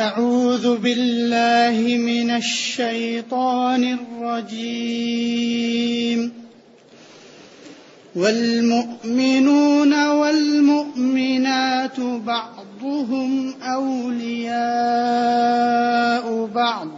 أعوذ 0.00 0.76
بالله 0.76 1.96
من 1.96 2.30
الشيطان 2.30 3.98
الرجيم. 4.20 6.32
والمؤمنون 8.16 10.08
والمؤمنات 10.08 12.00
بعضهم 12.00 13.54
أولياء 13.62 14.60
بعض. 16.54 16.88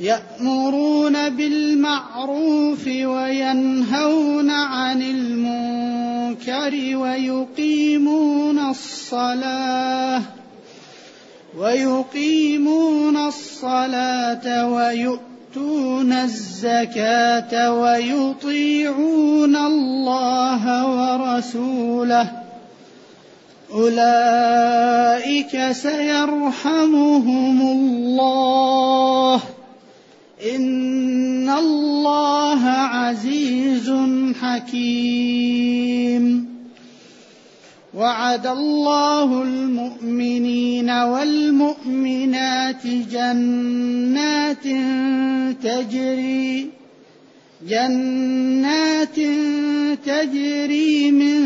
يأمرون 0.00 1.28
بالمعروف 1.28 2.86
وينهون 2.86 4.50
عن 4.50 5.02
المنكر 5.02 6.96
ويقيمون 6.96 8.58
الصلاة. 8.58 10.22
ويقيمون 11.58 13.16
الصلاة 13.16 14.72
ويؤتون 14.72 16.12
الزكاة 16.12 17.72
ويطيعون 17.72 19.56
الله 19.56 20.62
ورسوله. 20.96 22.30
أولئك 23.72 25.72
سيرحمهم 25.72 27.60
الله. 27.60 29.40
إن 30.56 31.50
الله 31.50 32.64
عزيز 32.64 33.92
حكيم. 34.40 36.55
وعد 37.96 38.46
الله 38.46 39.42
المؤمنين 39.42 40.90
والمؤمنات 40.90 42.86
جنات 42.86 44.64
تجري 45.62 46.70
جنات 47.68 49.16
تجري 50.06 51.10
من 51.10 51.42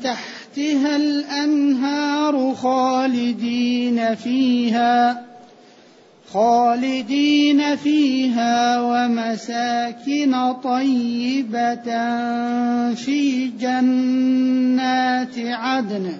تحتها 0.00 0.96
الأنهار 0.96 2.54
خالدين 2.54 4.14
فيها. 4.14 5.27
خالدين 6.32 7.76
فيها 7.76 8.80
ومساكن 8.80 10.52
طيبة 10.64 11.84
في 12.94 13.50
جنات 13.60 15.38
عدن 15.38 16.12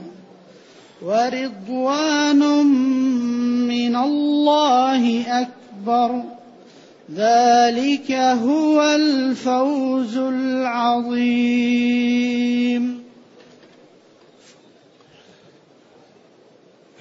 ورضوان 1.03 2.67
من 3.69 3.97
الله 3.97 5.25
أكبر. 5.41 6.23
ذلك 7.15 8.13
هو 8.13 8.83
الفوز 8.83 10.17
العظيم. 10.17 11.39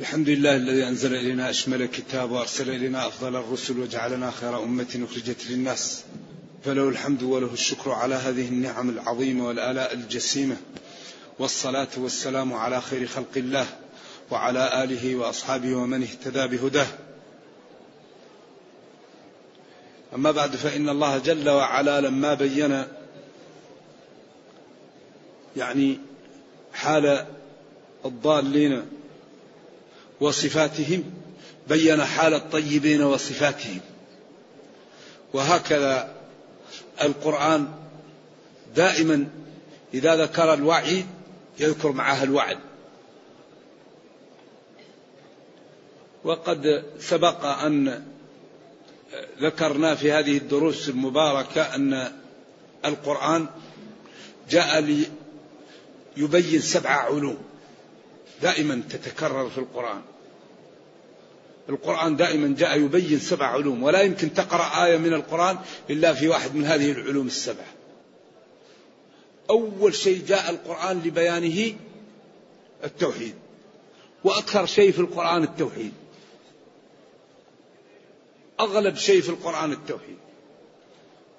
الحمد 0.08 0.30
لله 0.30 0.56
الذي 0.56 0.88
أنزل 0.88 1.16
إلينا 1.16 1.50
أشمل 1.50 1.82
الكتاب 1.82 2.32
وأرسل 2.32 2.70
إلينا 2.70 3.08
أفضل 3.08 3.36
الرسل 3.36 3.80
وجعلنا 3.80 4.32
خير 4.32 4.64
أمة 4.64 5.08
أخرجت 5.10 5.48
للناس. 5.50 6.04
فله 6.66 6.90
الحمد 6.90 7.24
وله 7.24 7.54
الشكر 7.54 7.92
على 7.92 8.16
هذه 8.16 8.48
النعم 8.48 8.90
العظيمة 8.90 9.48
والآلاء 9.48 9.94
الجسيمة. 9.94 10.58
والصلاة 11.40 11.88
والسلام 11.98 12.54
على 12.54 12.82
خير 12.82 13.08
خلق 13.08 13.38
الله 13.38 13.66
وعلى 14.32 14.84
آله 14.84 15.16
وأصحابه 15.16 15.76
ومن 15.76 16.04
اهتدى 16.04 16.58
بهداه. 16.58 16.88
أما 20.16 20.32
بعد 20.32 20.56
فإن 20.56 20.90
الله 20.90 21.18
جل 21.18 21.50
وعلا 21.50 22.02
لما 22.02 22.34
بين 22.34 22.84
يعني 25.58 26.00
حال 26.74 27.26
الضالين 28.06 28.97
وصفاتهم 30.22 31.04
بين 31.68 32.06
حال 32.06 32.34
الطيبين 32.34 33.02
وصفاتهم. 33.02 33.80
وهكذا 35.34 36.14
القرآن 37.02 37.68
دائما 38.76 39.28
إذا 39.94 40.16
ذكر 40.16 40.54
الوعيد 40.54 41.06
يذكر 41.60 41.92
معها 41.92 42.24
الوعد. 42.24 42.58
وقد 46.24 46.84
سبق 47.00 47.46
أن 47.46 48.06
ذكرنا 49.42 49.96
في 49.96 50.12
هذه 50.12 50.38
الدروس 50.38 50.90
المباركة 50.90 51.76
أن 51.76 52.12
القرآن 52.86 53.48
جاء 54.50 54.80
ليبين 56.18 56.62
سبع 56.62 56.90
علوم. 56.90 57.47
دائما 58.42 58.84
تتكرر 58.90 59.50
في 59.50 59.58
القرآن. 59.58 60.02
القرآن 61.70 62.16
دائما 62.16 62.56
جاء 62.58 62.80
يبين 62.80 63.20
سبع 63.20 63.46
علوم 63.46 63.84
ولا 63.84 64.02
يمكن 64.02 64.34
تقرأ 64.34 64.86
آية 64.86 64.98
من 64.98 65.14
القرآن 65.14 65.58
إلا 65.90 66.14
في 66.14 66.28
واحد 66.28 66.56
من 66.56 66.66
هذه 66.66 66.92
العلوم 66.92 67.28
السبعة 67.28 67.74
أول 69.50 69.96
شيء 69.96 70.26
جاء 70.28 70.50
القرآن 70.50 71.02
لبيانه 71.06 71.74
التوحيد 72.84 73.36
وأكثر 74.24 74.66
شيء 74.66 74.92
في 74.92 75.00
القرآن 75.00 75.44
التوحيد. 75.44 75.94
أغلب 78.60 78.96
شيء 78.96 79.22
في 79.22 79.30
القرآن 79.30 79.72
التوحيد. 79.72 80.18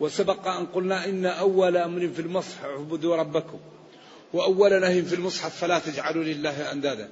وسبق 0.01 0.49
أن 0.49 0.67
قلنا 0.67 1.05
إن 1.05 1.27
أول 1.27 1.77
أمر 1.77 2.09
في 2.09 2.23
المصحف 2.23 2.65
اعبدوا 2.65 3.17
ربكم. 3.17 3.59
وأول 4.33 4.81
نهي 4.81 5.03
في 5.03 5.15
المصحف 5.15 5.57
فلا 5.57 5.79
تجعلوا 5.79 6.25
لله 6.25 6.73
أندادا. 6.73 7.11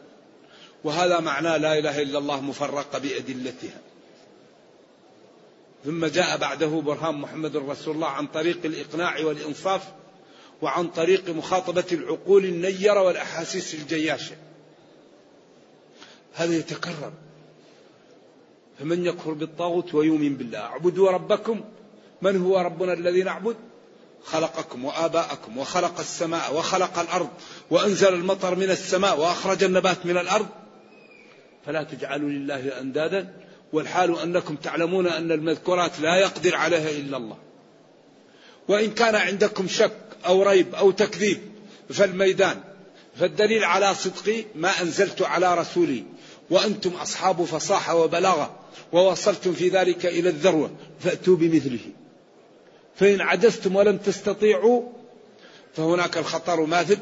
وهذا 0.84 1.20
معناه 1.20 1.56
لا 1.56 1.78
إله 1.78 2.02
إلا 2.02 2.18
الله 2.18 2.40
مفرقة 2.40 2.98
بأدلتها. 2.98 3.80
ثم 5.84 6.06
جاء 6.06 6.36
بعده 6.36 6.66
برهان 6.66 7.14
محمد 7.14 7.56
رسول 7.56 7.94
الله 7.94 8.06
عن 8.06 8.26
طريق 8.26 8.58
الإقناع 8.64 9.20
والإنصاف 9.20 9.82
وعن 10.62 10.88
طريق 10.88 11.30
مخاطبة 11.30 11.84
العقول 11.92 12.44
النيرة 12.44 13.02
والأحاسيس 13.02 13.74
الجياشة. 13.74 14.36
هذا 16.34 16.54
يتكرر. 16.56 17.12
فمن 18.78 19.06
يكفر 19.06 19.32
بالطاغوت 19.32 19.94
ويؤمن 19.94 20.36
بالله. 20.36 20.58
اعبدوا 20.58 21.10
ربكم. 21.10 21.60
من 22.22 22.42
هو 22.42 22.58
ربنا 22.58 22.92
الذي 22.92 23.22
نعبد؟ 23.22 23.56
خلقكم 24.26 24.84
وآباءكم 24.84 25.58
وخلق 25.58 25.98
السماء 26.00 26.54
وخلق 26.54 26.98
الأرض 26.98 27.28
وأنزل 27.70 28.14
المطر 28.14 28.54
من 28.54 28.70
السماء 28.70 29.20
وأخرج 29.20 29.64
النبات 29.64 30.06
من 30.06 30.18
الأرض. 30.18 30.46
فلا 31.66 31.82
تجعلوا 31.82 32.30
لله 32.30 32.80
أندادا 32.80 33.34
والحال 33.72 34.18
أنكم 34.18 34.56
تعلمون 34.56 35.06
أن 35.06 35.32
المذكورات 35.32 36.00
لا 36.00 36.16
يقدر 36.16 36.56
عليها 36.56 36.90
إلا 36.90 37.16
الله. 37.16 37.36
وإن 38.68 38.90
كان 38.90 39.14
عندكم 39.14 39.68
شك 39.68 39.92
أو 40.26 40.42
ريب 40.42 40.74
أو 40.74 40.90
تكذيب 40.90 41.40
فالميدان 41.90 42.60
فالدليل 43.20 43.64
على 43.64 43.94
صدقي 43.94 44.44
ما 44.54 44.82
أنزلت 44.82 45.22
على 45.22 45.54
رسولي 45.54 46.04
وأنتم 46.50 46.90
أصحاب 46.90 47.44
فصاحة 47.44 47.94
وبلاغة 47.94 48.58
ووصلتم 48.92 49.52
في 49.52 49.68
ذلك 49.68 50.06
إلى 50.06 50.28
الذروة 50.28 50.70
فأتوا 51.00 51.36
بمثله. 51.36 51.80
فإن 52.96 53.20
عجزتم 53.20 53.76
ولم 53.76 53.96
تستطيعوا 53.96 54.82
فهناك 55.74 56.18
الخطر 56.18 56.60
ماثل 56.60 56.98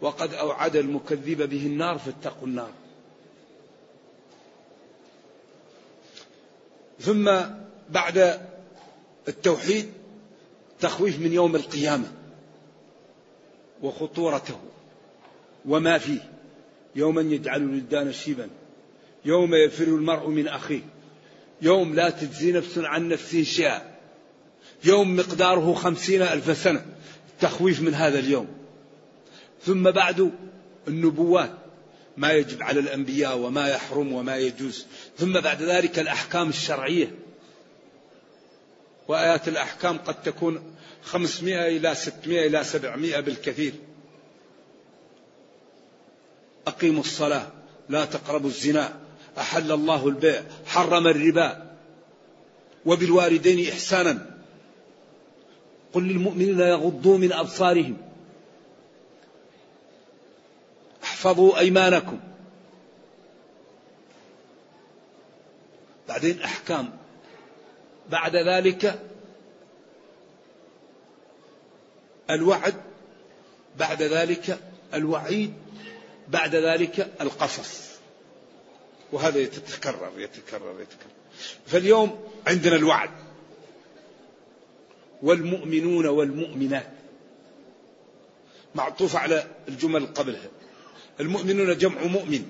وقد 0.00 0.34
أوعد 0.34 0.76
المكذب 0.76 1.42
به 1.42 1.66
النار 1.66 1.98
فاتقوا 1.98 2.48
النار. 2.48 2.70
ثم 7.00 7.32
بعد 7.90 8.40
التوحيد 9.28 9.92
تخويف 10.80 11.20
من 11.20 11.32
يوم 11.32 11.56
القيامة 11.56 12.12
وخطورته 13.82 14.60
وما 15.66 15.98
فيه. 15.98 16.30
يوما 16.96 17.20
يجعل 17.20 17.62
الولدان 17.62 18.12
شيبا 18.12 18.48
يوم 19.24 19.54
يفر 19.54 19.84
المرء 19.84 20.28
من 20.28 20.48
أخيه 20.48 20.82
يوم 21.62 21.94
لا 21.94 22.10
تجزي 22.10 22.52
نفس 22.52 22.78
عن 22.78 23.08
نفس 23.08 23.36
شيئا. 23.36 23.93
يوم 24.84 25.16
مقداره 25.16 25.74
خمسين 25.74 26.22
ألف 26.22 26.58
سنة 26.58 26.86
تخويف 27.40 27.80
من 27.80 27.94
هذا 27.94 28.18
اليوم. 28.18 28.48
ثم 29.64 29.90
بعد 29.90 30.32
النبوات 30.88 31.50
ما 32.16 32.32
يجب 32.32 32.62
على 32.62 32.80
الأنبياء 32.80 33.36
وما 33.36 33.68
يحرم 33.68 34.12
وما 34.12 34.36
يجوز. 34.36 34.86
ثم 35.18 35.40
بعد 35.40 35.62
ذلك 35.62 35.98
الأحكام 35.98 36.48
الشرعية. 36.48 37.10
وآيات 39.08 39.48
الأحكام 39.48 39.98
قد 39.98 40.22
تكون 40.22 40.74
خمسمائة 41.04 41.76
إلى 41.76 41.94
ستمائة 41.94 42.46
إلى 42.46 42.64
سبعمائة 42.64 43.20
بالكثير. 43.20 43.72
أقيموا 46.66 47.00
الصلاة 47.00 47.46
لا 47.88 48.04
تقربوا 48.04 48.48
الزنا 48.48 49.00
أحل 49.38 49.72
الله 49.72 50.08
البيع 50.08 50.42
حرم 50.66 51.06
الربا. 51.06 51.76
وبالوالدين 52.86 53.72
إحسانا. 53.72 54.33
قل 55.94 56.02
للمؤمنين 56.02 56.60
يغضوا 56.60 57.18
من 57.18 57.32
أبصارهم. 57.32 57.96
احفظوا 61.02 61.58
أيمانكم. 61.58 62.20
بعدين 66.08 66.42
أحكام. 66.42 66.90
بعد 68.10 68.36
ذلك 68.36 69.02
الوعد. 72.30 72.74
بعد 73.78 74.02
ذلك 74.02 74.58
الوعيد. 74.94 75.54
بعد 76.28 76.54
ذلك 76.54 77.12
القصص. 77.20 77.84
وهذا 79.12 79.38
يتكرر 79.38 80.12
يتكرر 80.16 80.80
يتكرر. 80.80 81.10
فاليوم 81.66 82.24
عندنا 82.46 82.76
الوعد. 82.76 83.23
والمؤمنون 85.22 86.06
والمؤمنات. 86.06 86.86
معطوف 88.74 89.16
على 89.16 89.46
الجمل 89.68 90.06
قبلها. 90.06 90.48
المؤمنون 91.20 91.78
جمع 91.78 92.04
مؤمن 92.04 92.42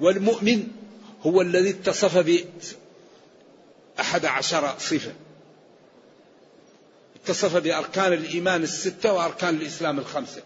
والمؤمن 0.00 0.68
هو 1.22 1.40
الذي 1.40 1.70
اتصف 1.70 2.18
بأحد 3.98 4.24
عشر 4.24 4.74
صفة. 4.78 5.12
اتصف 7.16 7.56
بأركان 7.56 8.12
الإيمان 8.12 8.62
الستة 8.62 9.12
وأركان 9.12 9.54
الإسلام 9.54 9.98
الخمسة. 9.98 10.42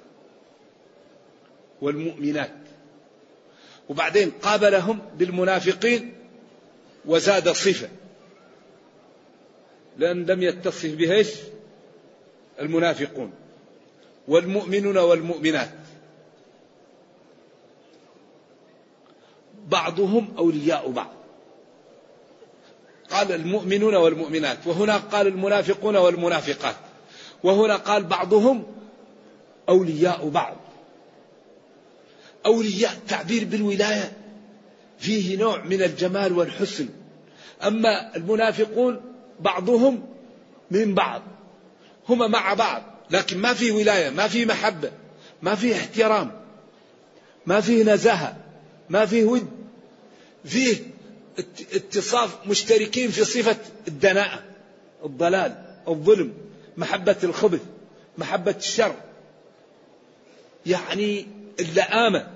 والمؤمنات. 1.83 2.53
وبعدين 3.89 4.31
قابلهم 4.31 4.99
بالمنافقين 5.19 6.15
وزاد 7.05 7.49
صفة. 7.53 7.89
لأن 9.99 10.27
لم 10.27 10.43
يتصف 10.43 10.95
بها 10.95 11.25
المنافقون 12.61 13.33
والمؤمنون 14.29 14.99
والمؤمنات. 14.99 15.71
بعضهم 19.69 20.35
أولياء 20.39 20.91
بعض. 20.91 21.13
قال 23.11 23.33
المؤمنون 23.33 23.95
والمؤمنات 23.95 24.67
وهنا 24.67 24.97
قال 24.97 25.27
المنافقون 25.27 25.97
والمنافقات 25.97 26.77
وهنا 27.43 27.77
قال 27.77 28.05
بعضهم 28.05 28.67
أولياء 29.69 30.29
بعض. 30.29 30.57
أولياء 32.47 33.01
تعبير 33.09 33.45
بالولاية 33.45 34.13
فيه 34.99 35.37
نوع 35.39 35.65
من 35.65 35.83
الجمال 35.83 36.33
والحسن. 36.33 36.89
أما 37.63 38.17
المنافقون 38.17 39.12
بعضهم 39.43 40.07
من 40.71 40.95
بعض. 40.95 41.23
هما 42.09 42.27
مع 42.27 42.55
بعض. 42.55 42.83
لكن 43.11 43.39
ما 43.39 43.53
في 43.55 43.71
ولاية 43.71 44.11
ما 44.11 44.29
في 44.29 44.47
محبة 44.47 44.91
ما 45.43 45.55
في 45.55 45.77
احترام 45.77 46.41
ما 47.47 47.61
فيه 47.61 47.85
نزاهة 47.85 48.37
ما 48.91 49.07
فيه 49.07 49.25
ود. 49.25 49.51
فيه 50.45 50.77
اتصاف 51.73 52.47
مشتركين 52.47 53.11
في 53.11 53.25
صفة 53.25 53.57
الدناءة 53.89 54.43
الضلال 55.05 55.65
الظلم 55.89 56.33
محبة 56.77 57.17
الخبث 57.25 57.61
محبة 58.19 58.55
الشر. 58.59 58.95
يعني 60.67 61.27
اللئامة. 61.61 62.31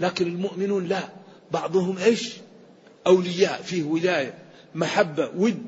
لكن 0.00 0.26
المؤمنون 0.26 0.86
لا. 0.86 1.08
بعضهم 1.50 1.98
إيش؟ 1.98 2.32
أولياء. 3.06 3.62
فيه 3.62 3.82
ولاية 3.82 4.34
محبة 4.74 5.30
ود. 5.36 5.66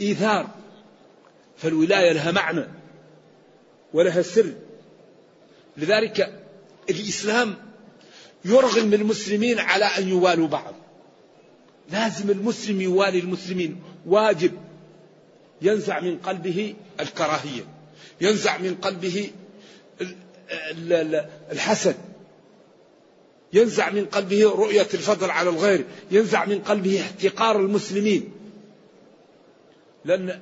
إيثار 0.00 0.48
فالولاية 1.56 2.12
لها 2.12 2.30
معنى 2.30 2.64
ولها 3.92 4.22
سر. 4.22 4.52
لذلك 5.76 6.42
الإسلام 6.90 7.56
يرغم 8.44 8.94
المسلمين 8.94 9.58
على 9.58 9.84
أن 9.84 10.08
يوالوا 10.08 10.48
بعض. 10.48 10.74
لازم 11.92 12.30
المسلم 12.30 12.80
يوالي 12.80 13.18
المسلمين. 13.18 13.82
واجب. 14.06 14.52
ينزع 15.62 16.00
من 16.00 16.18
قلبه 16.18 16.74
الكراهية. 17.00 17.62
ينزع 18.20 18.58
من 18.58 18.74
قلبه 18.74 19.30
الحسد. 21.52 21.96
ينزع 23.52 23.90
من 23.90 24.04
قلبه 24.06 24.44
رؤية 24.44 24.88
الفضل 24.94 25.30
على 25.30 25.50
الغير. 25.50 25.84
ينزع 26.10 26.44
من 26.44 26.58
قلبه 26.58 27.00
احتقار 27.00 27.60
المسلمين. 27.60 28.32
لأن 30.08 30.40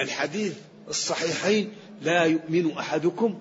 الحديث 0.00 0.54
الصحيحين 0.88 1.72
لا 2.02 2.22
يؤمن 2.22 2.70
أحدكم 2.70 3.38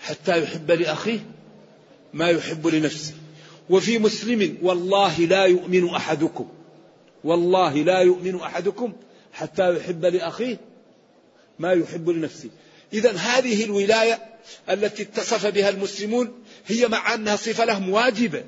حتى 0.00 0.42
يحب 0.42 0.70
لأخيه 0.70 1.18
ما 2.14 2.28
يحب 2.30 2.66
لنفسه. 2.66 3.14
وفي 3.70 3.98
مسلم 3.98 4.58
والله 4.62 5.18
لا 5.18 5.44
يؤمن 5.44 5.88
أحدكم 5.88 6.48
والله 7.24 7.74
لا 7.74 7.98
يؤمن 7.98 8.40
أحدكم 8.40 8.92
حتى 9.32 9.76
يحب 9.76 10.04
لأخيه 10.04 10.60
ما 11.58 11.72
يحب 11.72 12.10
لنفسه. 12.10 12.50
إذا 12.92 13.12
هذه 13.12 13.64
الولاية 13.64 14.22
التي 14.70 15.02
اتصف 15.02 15.46
بها 15.46 15.68
المسلمون 15.68 16.32
هي 16.66 16.88
مع 16.88 17.14
أنها 17.14 17.36
صفة 17.36 17.64
لهم 17.64 17.90
واجبة. 17.90 18.44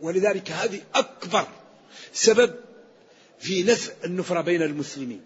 ولذلك 0.00 0.50
هذه 0.50 0.80
أكبر 0.94 1.46
سبب 2.12 2.54
في 3.38 3.62
نزع 3.62 3.92
النفرة 4.04 4.40
بين 4.40 4.62
المسلمين. 4.62 5.20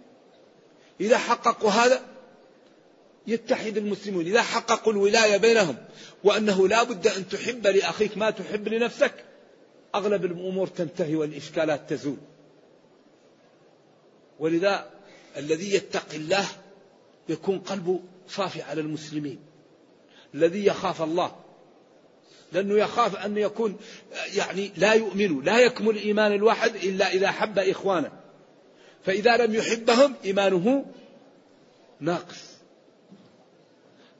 إذا 1.01 1.19
حققوا 1.19 1.71
هذا 1.71 2.03
يتحد 3.27 3.77
المسلمون. 3.77 4.25
إذا 4.25 4.43
حققوا 4.43 4.93
الولاية 4.93 5.37
بينهم 5.37 5.77
وأنه 6.25 6.69
لا 6.69 6.83
بد 6.83 7.07
أن 7.07 7.29
تحب 7.29 7.67
لأخيك 7.67 8.19
ما 8.19 8.31
تحب 8.31 8.69
لنفسك 8.69 9.25
أغلب 9.95 10.25
الأمور 10.25 10.67
تنتهي 10.67 11.17
والإشكالات 11.17 11.91
تزول. 11.91 12.17
ولذا 14.39 14.91
الذي 15.37 15.75
يتقي 15.75 16.17
الله 16.17 16.47
يكون 17.29 17.59
قلبه 17.59 18.01
صافي 18.29 18.63
على 18.63 18.81
المسلمين. 18.81 19.39
الذي 20.35 20.67
يخاف 20.67 21.03
الله 21.03 21.37
لأنه 22.53 22.75
يخاف 22.75 23.17
أن 23.17 23.37
يكون 23.37 23.77
يعني 24.35 24.71
لا 24.77 24.93
يؤمن 24.93 25.45
لا 25.45 25.59
يكمل 25.59 25.97
إيمان 25.97 26.33
الواحد 26.33 26.77
إلا 26.77 27.13
إذا 27.13 27.31
حب 27.31 27.59
إخوانه. 27.59 28.13
فإذا 29.07 29.37
لم 29.37 29.55
يحبهم 29.55 30.15
إيمانه 30.25 30.85
ناقص. 32.01 32.51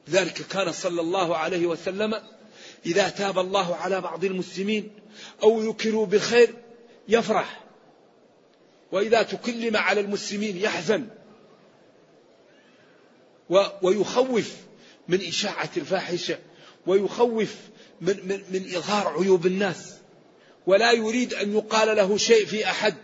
لذلك 0.07 0.33
كان 0.33 0.71
صلى 0.71 1.01
الله 1.01 1.37
عليه 1.37 1.65
وسلم 1.65 2.21
إذا 2.85 3.09
تاب 3.09 3.39
الله 3.39 3.75
على 3.75 4.01
بعض 4.01 4.25
المسلمين 4.25 4.91
أو 5.43 5.63
يكروا 5.63 6.05
بخير 6.05 6.53
يفرح. 7.07 7.63
وإذا 8.91 9.23
تكلم 9.23 9.77
على 9.77 10.01
المسلمين 10.01 10.57
يحزن. 10.57 11.07
ويخوف 13.81 14.55
من 15.07 15.21
إشاعة 15.21 15.69
الفاحشة. 15.77 16.39
ويخوف 16.87 17.55
من, 18.01 18.15
من, 18.27 18.41
من 18.51 18.75
إظهار 18.75 19.07
عيوب 19.07 19.45
الناس. 19.45 19.93
ولا 20.67 20.91
يريد 20.91 21.33
أن 21.33 21.53
يقال 21.53 21.97
له 21.97 22.17
شيء 22.17 22.45
في 22.45 22.65
أحد. 22.65 22.95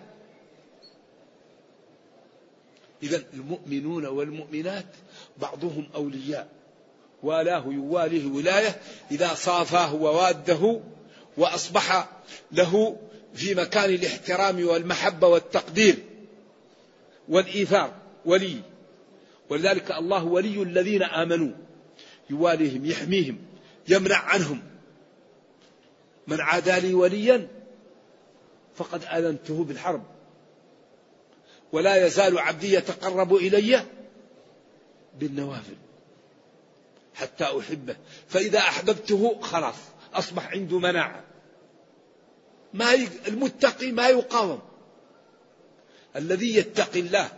إذا 3.04 3.24
المؤمنون 3.34 4.06
والمؤمنات 4.06 4.86
بعضهم 5.38 5.89
أولياء. 5.96 6.50
والاه 7.24 7.66
يواليه 7.68 8.25
ولاية 8.25 8.82
إذا 9.12 9.34
صافاه 9.34 9.96
وواده 9.96 10.82
وأصبح 11.38 12.10
له 12.51 12.98
في 13.34 13.56
مكان 13.56 13.89
الاحترام 13.89 14.68
والمحبة 14.68 15.27
والتقدير 15.27 15.96
والإيثار. 17.30 17.94
ولي. 18.25 18.62
ولذلك 19.50 19.92
الله 19.92 20.24
ولي 20.24 20.62
الذين 20.62 21.04
آمنوا. 21.04 21.51
يواليهم 22.30 22.86
يحميهم 22.86 23.38
يمنع 23.88 24.18
عنهم. 24.18 24.76
من 26.27 26.41
عادى 26.41 26.79
لي 26.79 26.93
وليا 26.93 27.48
فقد 28.75 29.03
آذنته 29.03 29.63
بالحرب. 29.63 30.03
ولا 31.72 32.05
يزال 32.05 32.39
عبدي 32.39 32.74
يتقرب 32.74 33.36
إلي 33.36 33.86
بالنوافل 35.19 35.75
حتى 37.15 37.43
أحبه. 37.43 37.96
فإذا 38.27 38.60
أحببته 38.60 39.41
خلاص 39.41 39.75
أصبح 40.13 40.51
عنده 40.51 40.79
مناعة. 40.79 41.24
ما 42.74 42.93
المتقي 43.27 43.91
ما 43.91 44.07
يقاوم. 44.07 44.60
الذي 46.15 46.55
يتقي 46.55 47.00
الله 47.00 47.29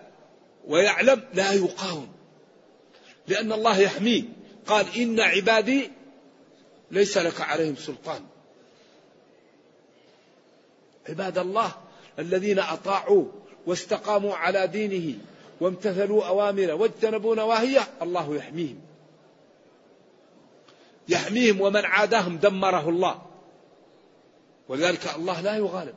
ويعلم 0.68 1.24
لا 1.34 1.52
يقاوم. 1.52 2.12
لأن 3.28 3.52
الله 3.52 3.80
يحميه. 3.80 4.24
قال 4.68 4.86
إن 4.98 5.20
عبادي 5.20 5.92
ليس 6.92 7.18
لك 7.18 7.42
عليهم 7.42 7.76
سلطان. 7.76 8.26
عباد 11.10 11.38
الله 11.38 11.72
الذين 12.20 12.60
أطاعوا 12.60 13.26
واستقاموا 13.68 14.36
على 14.36 14.68
دينه 14.68 15.18
وامتثلوا 15.62 16.26
أوامره 16.28 16.74
واجتنبوا 16.74 17.36
نواهيه 17.36 17.88
الله 18.02 18.36
يحميهم. 18.36 18.80
يحميهم 21.10 21.62
ومن 21.62 21.86
عاداهم 21.86 22.38
دمره 22.38 22.90
الله. 22.90 23.22
ولذلك 24.68 25.16
الله 25.16 25.42
لا 25.42 25.56
يغالب. 25.56 25.96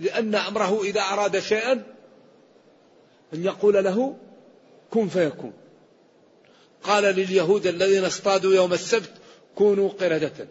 لأن 0.00 0.34
أمره 0.34 0.82
إذا 0.82 1.00
أراد 1.00 1.38
شيئا 1.38 1.72
أن 3.34 3.44
يقول 3.44 3.84
له 3.84 4.16
كن 4.90 5.08
فيكون. 5.08 5.52
قال 6.82 7.04
لليهود 7.04 7.66
الذين 7.66 8.04
اصطادوا 8.04 8.54
يوم 8.54 8.72
السبت 8.72 9.12
كونوا 9.54 9.88
قردة. 9.88 10.48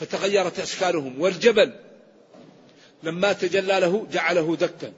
فتغيرت 0.00 0.58
أشكالهم. 0.58 1.20
والجبل 1.20 1.72
لما 3.02 3.32
تجلى 3.32 3.80
له 3.80 4.06
جعله 4.12 4.56
دكا. 4.56 4.92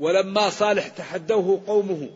ولما 0.00 0.50
صالح 0.50 0.88
تحدوه 0.88 1.62
قومه. 1.66 2.08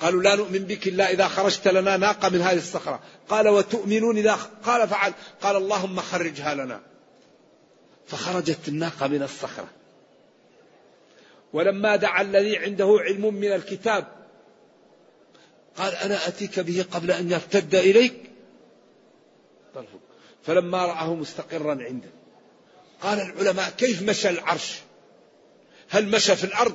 قالوا 0.00 0.22
لا 0.22 0.34
نؤمن 0.34 0.58
بك 0.58 0.88
إلا 0.88 1.10
إذا 1.10 1.28
خرجت 1.28 1.68
لنا 1.68 1.96
ناقة 1.96 2.28
من 2.28 2.40
هذه 2.40 2.56
الصخرة. 2.56 3.00
قال 3.28 3.48
وتؤمنون 3.48 4.18
إذا 4.18 4.38
قال 4.64 4.88
فعل. 4.88 5.12
قال 5.42 5.56
اللهم 5.56 6.00
خرجها 6.00 6.54
لنا. 6.54 6.80
فخرجت 8.06 8.68
الناقة 8.68 9.06
من 9.06 9.22
الصخرة. 9.22 9.68
ولما 11.52 11.96
دعا 11.96 12.22
الذي 12.22 12.56
عنده 12.56 12.96
علم 13.00 13.34
من 13.34 13.52
الكتاب. 13.52 14.06
قال 15.76 15.94
أنا 15.94 16.28
أتيك 16.28 16.60
به 16.60 16.84
قبل 16.92 17.10
أن 17.10 17.30
يرتد 17.30 17.74
إليك. 17.74 18.27
فلما 20.42 20.86
رآه 20.86 21.14
مستقرا 21.14 21.70
عنده. 21.70 22.10
قال 23.02 23.20
العلماء 23.20 23.70
كيف 23.70 24.02
مشى 24.02 24.30
العرش؟ 24.30 24.80
هل 25.88 26.08
مشى 26.08 26.36
في 26.36 26.44
الأرض 26.44 26.74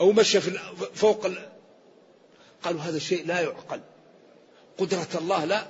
أو 0.00 0.12
مشى 0.12 0.40
في 0.40 0.50
فوق 0.94 1.26
قالوا 2.62 2.80
هذا 2.80 2.98
شيء 2.98 3.26
لا 3.26 3.40
يعقل. 3.40 3.80
قدرة 4.78 5.08
الله 5.14 5.44
لا. 5.44 5.66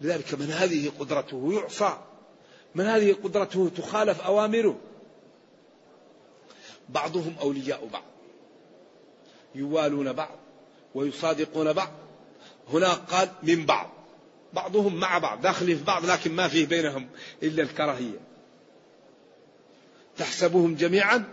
لذلك 0.00 0.34
من 0.34 0.50
هذه 0.50 0.92
قدرته 1.00 1.52
يعصى. 1.52 1.98
من 2.74 2.86
هذه 2.86 3.12
قدرته 3.24 3.70
تخالف 3.76 4.20
أوامره. 4.20 4.78
بعضهم 6.88 7.36
أولياء 7.40 7.88
بعض. 7.92 8.04
يوالون 9.54 10.12
بعض 10.12 10.38
ويصادقون 10.94 11.72
بعض. 11.72 12.05
هنا 12.72 12.92
قال 12.92 13.28
من 13.42 13.66
بعض. 13.66 13.90
بعضهم 14.52 14.94
مع 15.00 15.18
بعض. 15.18 15.40
داخلين 15.40 15.76
في 15.78 15.84
بعض 15.84 16.06
لكن 16.06 16.32
ما 16.32 16.48
فيه 16.48 16.66
بينهم 16.66 17.08
إلا 17.42 17.62
الكراهية. 17.62 18.18
تحسبهم 20.18 20.74
جميعا 20.74 21.24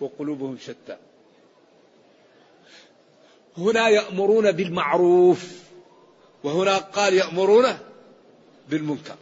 وقلوبهم 0.00 0.58
شتى. 0.58 0.96
هنا 3.58 3.88
يأمرون 3.88 4.52
بالمعروف. 4.52 5.46
وهنا 6.44 6.78
قال 6.78 7.14
يأمرون 7.14 7.66
بالمنكر. 8.68 9.16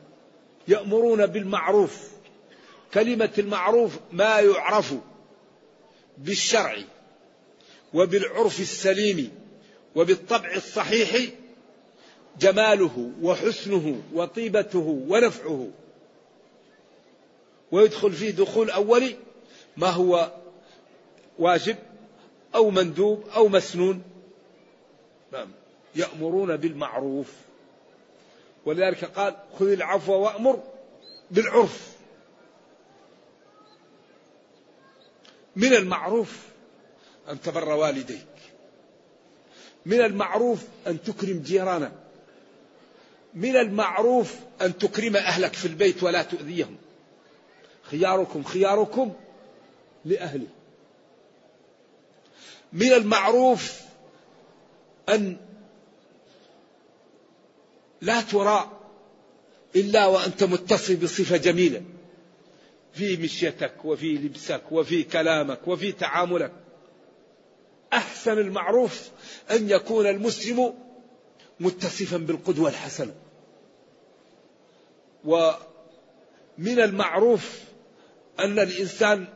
يأمرون 0.69 1.27
بالمعروف. 1.27 2.09
كلمة 2.95 3.31
المعروف 3.39 3.99
ما 4.13 4.41
يعرف 4.41 4.95
بالشرع 6.19 6.79
وبالعرف 7.95 8.61
السليم. 8.61 9.48
وبالطبع 9.99 10.55
الصحيح 10.55 11.31
جماله 12.39 13.13
وحسنه 13.23 14.03
وطيبته 14.15 15.05
ونفعه. 15.09 15.71
ويدخل 17.73 18.13
فيه 18.13 18.31
دخول 18.31 18.71
أولي 18.71 19.17
ما 19.77 19.91
هو 19.91 20.33
واجب 21.39 21.77
أو 22.55 22.71
مندوب 22.71 23.29
أو 23.37 23.49
مسنون. 23.49 24.03
نعم. 25.33 25.49
يأمرون 25.97 26.57
بالمعروف. 26.57 27.33
ولذلك 28.67 29.05
قال 29.05 29.37
خذ 29.59 29.71
العفو 29.71 30.13
وأمر 30.13 30.63
بالعرف. 31.31 31.93
من 35.57 35.75
المعروف 35.75 36.39
أن 37.29 37.41
تبر 37.41 37.69
والديك. 37.69 38.38
من 39.89 40.01
المعروف 40.01 40.65
أن 40.87 41.03
تكرم 41.03 41.39
جيرانك 41.39 41.93
من 43.35 43.57
المعروف 43.57 44.35
أن 44.63 44.79
تكرم 44.79 45.17
أهلك 45.17 45.53
في 45.55 45.69
البيت 45.69 46.03
ولا 46.03 46.23
تؤذيهم. 46.23 46.77
خياركم 47.83 48.43
خياركم 48.43 49.13
لأهله 50.05 50.47
من 52.73 52.93
المعروف 52.93 53.81
أن 55.09 55.37
لا 58.01 58.21
ترى 58.21 58.71
إلا 59.77 60.07
وأنت 60.07 60.45
متصف 60.45 61.03
بصفة 61.03 61.37
جميلة. 61.37 61.83
في 62.93 63.17
مشيتك 63.17 63.85
وفي 63.85 64.15
لبسك 64.15 64.63
وفي 64.71 65.03
كلامك 65.03 65.69
وفي 65.69 65.93
تعاملك. 65.93 66.53
أحسن 67.93 68.39
المعروف 68.39 69.09
أن 69.51 69.71
يكون 69.71 70.07
المسلم 70.07 70.75
متصفا 71.61 72.17
بالقدوة 72.17 72.69
الحسنة. 72.71 73.15
ومن 75.25 75.59
المعروف 76.59 77.61
أن 78.39 78.59
الإنسان 78.59 79.27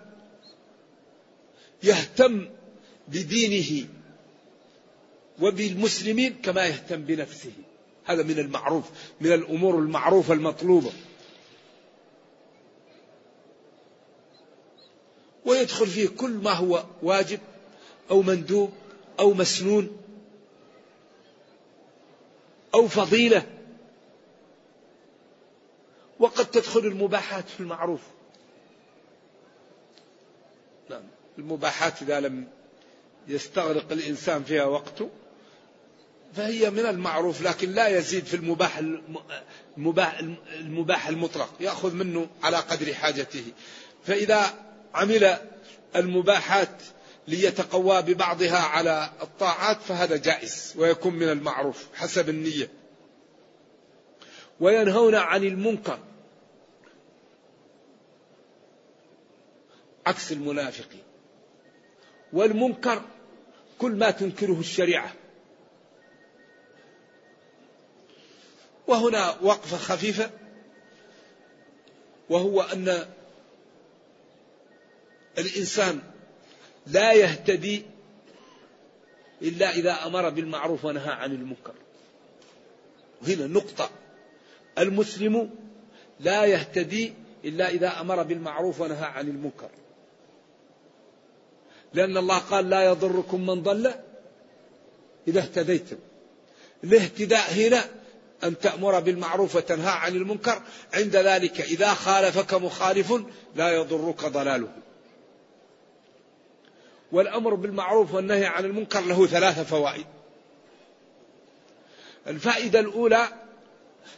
يهتم 1.82 2.48
بدينه 3.08 3.88
وبالمسلمين 5.40 6.34
كما 6.42 6.66
يهتم 6.66 7.02
بنفسه. 7.02 7.52
هذا 8.04 8.22
من 8.22 8.38
المعروف 8.38 8.84
من 9.20 9.32
الأمور 9.32 9.78
المعروفة 9.78 10.34
المطلوبة. 10.34 10.92
ويدخل 15.44 15.86
فيه 15.86 16.08
كل 16.08 16.30
ما 16.30 16.50
هو 16.50 16.84
واجب 17.02 17.40
أو 18.10 18.22
مندوب 18.22 18.72
أو 19.20 19.34
مسنون 19.34 19.96
أو 22.74 22.88
فضيلة. 22.88 23.46
وقد 26.18 26.46
تدخل 26.46 26.80
المباحات 26.80 27.48
في 27.48 27.60
المعروف. 27.60 28.00
نعم 30.90 31.02
المباحات 31.38 32.02
إذا 32.02 32.20
لم 32.20 32.48
يستغرق 33.28 33.92
الإنسان 33.92 34.44
فيها 34.44 34.64
وقته 34.64 35.10
فهي 36.34 36.70
من 36.70 36.86
المعروف 36.86 37.42
لكن 37.42 37.70
لا 37.70 37.88
يزيد 37.88 38.24
في 38.24 38.34
المباح 38.34 38.80
المباح, 39.76 40.18
المباح 40.54 41.08
المطلق. 41.08 41.54
يأخذ 41.60 41.94
منه 41.94 42.26
على 42.42 42.56
قدر 42.56 42.94
حاجته. 42.94 43.44
فإذا 44.06 44.54
عمل 44.94 45.38
المباحات 45.96 46.82
ليتقوى 47.28 48.02
ببعضها 48.02 48.58
على 48.58 49.10
الطاعات 49.22 49.80
فهذا 49.80 50.16
جائز 50.16 50.74
ويكون 50.76 51.14
من 51.14 51.28
المعروف 51.28 51.86
حسب 51.94 52.28
النية. 52.28 52.68
وينهون 54.60 55.14
عن 55.14 55.44
المنكر. 55.44 55.98
عكس 60.06 60.32
المنافقين 60.32 61.02
والمنكر 62.32 63.02
كل 63.78 63.92
ما 63.92 64.10
تنكره 64.10 64.60
الشريعة. 64.60 65.12
وهنا 68.86 69.36
وقفة 69.42 69.76
خفيفة. 69.76 70.30
وهو 72.30 72.60
أن 72.60 73.06
الإنسان 75.38 76.11
لا 76.86 77.12
يهتدي 77.12 77.82
إلا 79.42 79.70
إذا 79.70 80.06
أمر 80.06 80.28
بالمعروف 80.28 80.84
ونهى 80.84 81.12
عن 81.12 81.32
المنكر. 81.32 81.74
وهنا 83.22 83.46
نقطة. 83.46 83.90
المسلم 84.78 85.50
لا 86.20 86.44
يهتدي 86.44 87.12
إلا 87.44 87.68
إذا 87.68 88.00
أمر 88.00 88.22
بالمعروف 88.22 88.80
ونهى 88.80 89.04
عن 89.04 89.28
المنكر. 89.28 89.70
لأن 91.94 92.16
الله 92.16 92.38
قال 92.38 92.70
لا 92.70 92.84
يضركم 92.84 93.46
من 93.46 93.62
ضل 93.62 93.94
إذا 95.28 95.40
اهتديتم. 95.40 95.96
الاهتداء 96.84 97.52
هنا 97.52 97.84
أن 98.44 98.58
تأمر 98.58 99.00
بالمعروف 99.00 99.56
وتنهى 99.56 99.90
عن 99.90 100.16
المنكر. 100.16 100.62
عند 100.94 101.16
ذلك 101.16 101.60
إذا 101.60 101.94
خالفك 101.94 102.54
مخالف 102.54 103.22
لا 103.56 103.70
يضرك 103.70 104.24
ضلاله. 104.24 104.68
والأمر 107.12 107.54
بالمعروف 107.54 108.14
والنهي 108.14 108.46
عن 108.46 108.64
المنكر 108.64 109.00
له 109.00 109.26
ثلاثة 109.26 109.64
فوائد. 109.64 110.06
الفائدة 112.26 112.80
الأولى 112.80 113.28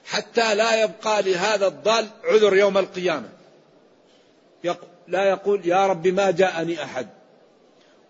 حتى 0.04 0.54
لا 0.54 0.82
يبقى 0.82 1.22
لهذا 1.22 1.66
الضال 1.66 2.06
عذر 2.24 2.56
يوم 2.56 2.78
القيامة. 2.78 3.28
لا 5.08 5.28
يقول 5.28 5.68
يا 5.68 5.86
رب 5.86 6.06
ما 6.06 6.30
جاءني 6.30 6.82
أحد. 6.84 7.08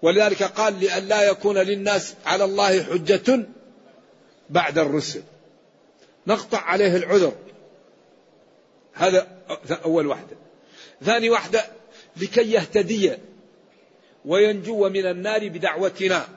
ولذلك 0.02 0.42
قال 0.42 0.80
لأن 0.80 1.08
لا 1.08 1.22
يكون 1.22 1.58
للناس 1.58 2.14
على 2.26 2.44
الله 2.44 2.82
حجة 2.82 3.46
بعد 4.50 4.78
الرسل. 4.78 5.22
نقطع 6.26 6.58
عليه 6.58 6.96
العذر. 6.96 7.32
هذا 8.92 9.26
أول 9.84 10.06
واحدة. 10.06 10.36
ثاني 11.04 11.30
واحدة 11.30 11.64
لكي 12.16 12.52
يهتدي. 12.52 13.16
وينجو 14.24 14.88
من 14.88 15.06
النار 15.06 15.48
بدعوتنا. 15.48 16.28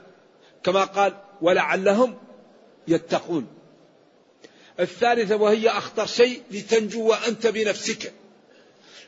كما 0.63 0.83
قال 0.83 1.13
ولعلهم 1.41 2.17
يتقون. 2.87 3.47
الثالثة 4.79 5.35
وهي 5.35 5.69
أخطر 5.69 6.05
شيء 6.05 6.41
لتنجو 6.51 7.13
أنت 7.13 7.47
بنفسك. 7.47 8.13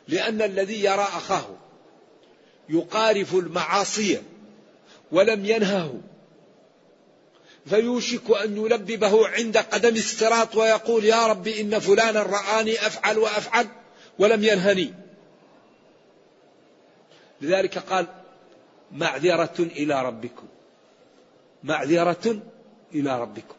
لأن 0.07 0.41
الذي 0.41 0.83
يرى 0.83 1.01
أخاه 1.01 1.45
يقارف 2.69 3.35
المعاصي 3.35 4.21
ولم 5.11 5.45
ينهه. 5.45 6.01
فيوشك 7.65 8.31
أن 8.43 8.57
يلببه 8.57 9.27
عند 9.27 9.57
قدم 9.57 9.95
الصراط 9.95 10.55
ويقول 10.55 11.05
يا 11.05 11.27
رب 11.27 11.47
إن 11.47 11.79
فلانا 11.79 12.23
رآني 12.23 12.73
أفعل 12.73 13.17
وأفعل 13.17 13.67
ولم 14.19 14.43
ينهني. 14.43 14.93
لذلك 17.41 17.77
قال 17.77 18.07
معذرة 18.91 19.59
إلى 19.59 20.05
ربكم. 20.05 20.47
معذرة 21.63 22.41
إلى 22.93 23.21
ربكم. 23.21 23.55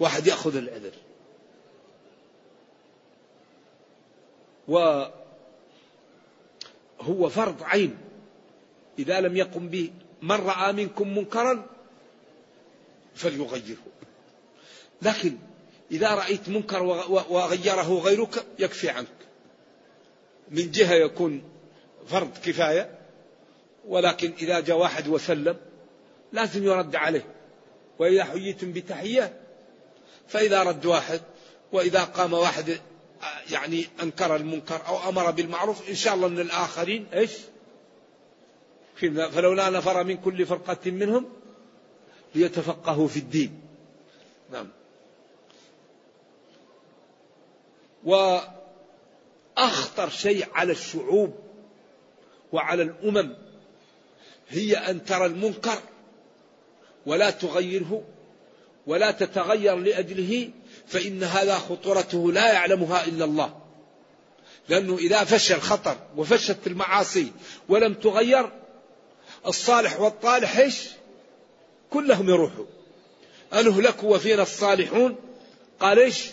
واحد 0.00 0.26
يأخذ 0.26 0.56
العذر. 0.56 0.92
وهو 4.68 5.12
فرض 7.28 7.62
عين. 7.62 7.98
إذا 8.98 9.20
لم 9.20 9.36
يقم 9.36 9.68
به 9.68 9.90
من 10.22 10.36
رأى 10.36 10.72
منكم 10.72 11.18
منكرا 11.18 11.66
فليغيره. 13.14 13.76
لكن 15.02 15.36
إذا 15.90 16.14
رأيت 16.14 16.48
منكر 16.48 16.82
وغيره 17.30 17.98
غيرك 17.98 18.46
يكفي 18.58 18.88
عنك. 18.90 19.08
من 20.50 20.70
جهة 20.70 20.94
يكون 20.94 21.42
فرض 22.06 22.38
كفاية 22.44 23.01
ولكن 23.88 24.32
إذا 24.42 24.60
جاء 24.60 24.76
واحد 24.76 25.08
وسلم 25.08 25.56
لازم 26.32 26.64
يرد 26.64 26.96
عليه. 26.96 27.24
وإذا 27.98 28.24
حييتم 28.24 28.72
بتحية 28.72 29.40
فإذا 30.28 30.62
رد 30.62 30.86
واحد 30.86 31.20
وإذا 31.72 32.04
قام 32.04 32.32
واحد 32.32 32.80
يعني 33.50 33.86
أنكر 34.02 34.36
المنكر 34.36 34.86
أو 34.86 35.08
أمر 35.08 35.30
بالمعروف 35.30 35.88
إن 35.88 35.94
شاء 35.94 36.14
الله 36.14 36.26
أن 36.26 36.38
الآخرين 36.38 37.06
إيش؟ 37.14 37.32
فلولا 39.32 39.70
نفر 39.70 40.04
من 40.04 40.16
كل 40.16 40.46
فرقة 40.46 40.90
منهم 40.90 41.28
ليتفقهوا 42.34 43.08
في 43.08 43.16
الدين. 43.16 43.60
نعم. 44.52 44.68
وأخطر 48.04 50.08
شيء 50.08 50.46
على 50.52 50.72
الشعوب 50.72 51.34
وعلى 52.52 52.82
الأمم 52.82 53.34
هي 54.52 54.74
أن 54.74 55.04
ترى 55.04 55.26
المنكر 55.26 55.78
ولا 57.06 57.30
تغيره 57.30 58.02
ولا 58.86 59.10
تتغير 59.10 59.76
لأجله 59.76 60.50
فإن 60.86 61.22
هذا 61.22 61.54
خطورته 61.54 62.32
لا 62.32 62.52
يعلمها 62.52 63.04
إلا 63.04 63.24
الله. 63.24 63.62
لأنه 64.68 64.98
إذا 64.98 65.24
فشل 65.24 65.54
الخطر 65.54 65.96
وفشت 66.16 66.66
المعاصي 66.66 67.32
ولم 67.68 67.94
تغير 67.94 68.50
الصالح 69.46 70.00
والطالح 70.00 70.56
إيش؟ 70.56 70.88
كلهم 71.90 72.28
يروحوا. 72.28 72.64
أنهلك 73.52 74.04
وفينا 74.04 74.42
الصالحون؟ 74.42 75.16
قال 75.80 75.98
إيش؟ 75.98 76.24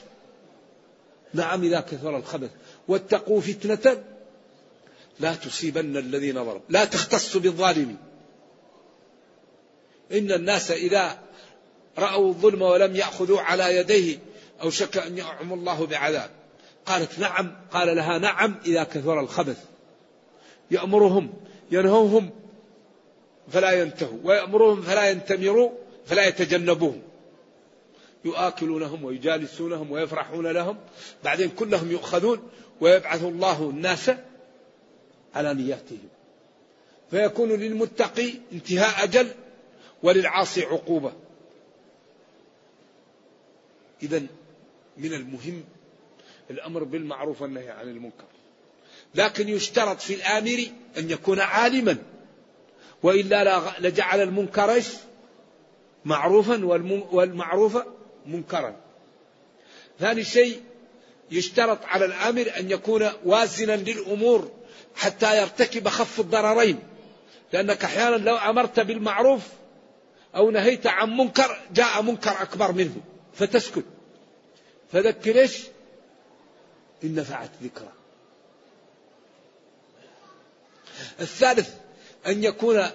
نعم 1.33 1.63
إذا 1.63 1.79
كثر 1.79 2.17
الخبث. 2.17 2.49
واتقوا 2.87 3.41
فتنة 3.41 4.03
لا 5.19 5.35
تصيبن 5.35 5.97
الذين 5.97 6.33
ظلموا. 6.33 6.61
لا 6.69 6.85
تختص 6.85 7.37
بالظالمين. 7.37 7.97
إن 10.11 10.31
الناس 10.31 10.71
إذا 10.71 11.19
رأوا 11.97 12.29
الظلم 12.29 12.61
ولم 12.61 12.95
يأخذوا 12.95 13.41
على 13.41 13.75
يديه 13.75 14.19
أو 14.61 14.69
شك 14.69 14.97
أن 14.97 15.17
يعم 15.17 15.53
الله 15.53 15.85
بعذاب. 15.85 16.29
قالت 16.85 17.19
نعم 17.19 17.55
قال 17.71 17.95
لها 17.95 18.17
نعم 18.17 18.55
إذا 18.65 18.83
كثر 18.83 19.19
الخبث. 19.19 19.57
يأمرهم 20.71 21.33
ينهوهم 21.71 22.31
فلا 23.51 23.71
ينتهوا 23.71 24.17
ويأمرهم 24.23 24.81
فلا 24.81 25.09
ينتمروا 25.09 25.71
فلا 26.05 26.27
يتجنبوهم 26.27 27.01
يؤكلونهم 28.25 29.03
ويجالسونهم 29.03 29.91
ويفرحون 29.91 30.47
لهم 30.47 30.77
بعدين 31.23 31.49
كلهم 31.49 31.91
يؤخذون 31.91 32.49
ويبعث 32.81 33.23
الله 33.23 33.69
الناس 33.69 34.11
على 35.35 35.53
نياتهم. 35.53 36.09
فيكون 37.11 37.49
للمتقي 37.49 38.33
انتهاء 38.53 39.03
أجل 39.03 39.31
وللعاصي 40.03 40.65
عقوبة. 40.65 41.13
إذا 44.03 44.19
من 44.97 45.13
المهم 45.13 45.63
الأمر 46.49 46.83
بالمعروف 46.83 47.41
والنهي 47.41 47.69
عن 47.69 47.87
المنكر. 47.87 48.25
لكن 49.15 49.49
يشترط 49.49 49.99
في 49.99 50.13
الآمر 50.13 50.65
أن 50.97 51.09
يكون 51.09 51.39
عالما. 51.39 51.97
وإلا 53.03 53.61
لجعل 53.79 54.21
المنكر 54.21 54.81
معروفا 56.05 56.65
والمعروف 57.11 57.77
منكرا. 58.25 58.75
ثاني 59.99 60.23
شيء 60.23 60.61
يشترط 61.31 61.85
على 61.85 62.05
الآمر 62.05 62.51
أن 62.59 62.71
يكون 62.71 63.09
وازنا 63.25 63.75
للأمور 63.75 64.51
حتى 64.95 65.41
يرتكب 65.41 65.87
خف 65.87 66.19
الضررين. 66.19 66.79
لأنك 67.53 67.83
أحيانا 67.83 68.15
لو 68.15 68.35
أمرت 68.35 68.79
بالمعروف 68.79 69.41
أو 70.35 70.51
نهيت 70.51 70.87
عن 70.87 71.17
منكر 71.17 71.61
جاء 71.73 72.01
منكر 72.01 72.41
أكبر 72.41 72.71
منه 72.71 72.95
فتسكت 73.33 73.85
فذكر 74.91 75.39
إيش؟ 75.39 75.57
إن 77.03 77.15
نفعت 77.15 77.49
ذكرى. 77.63 77.91
الثالث 81.19 81.73
أن 82.27 82.43
يكون 82.43 82.85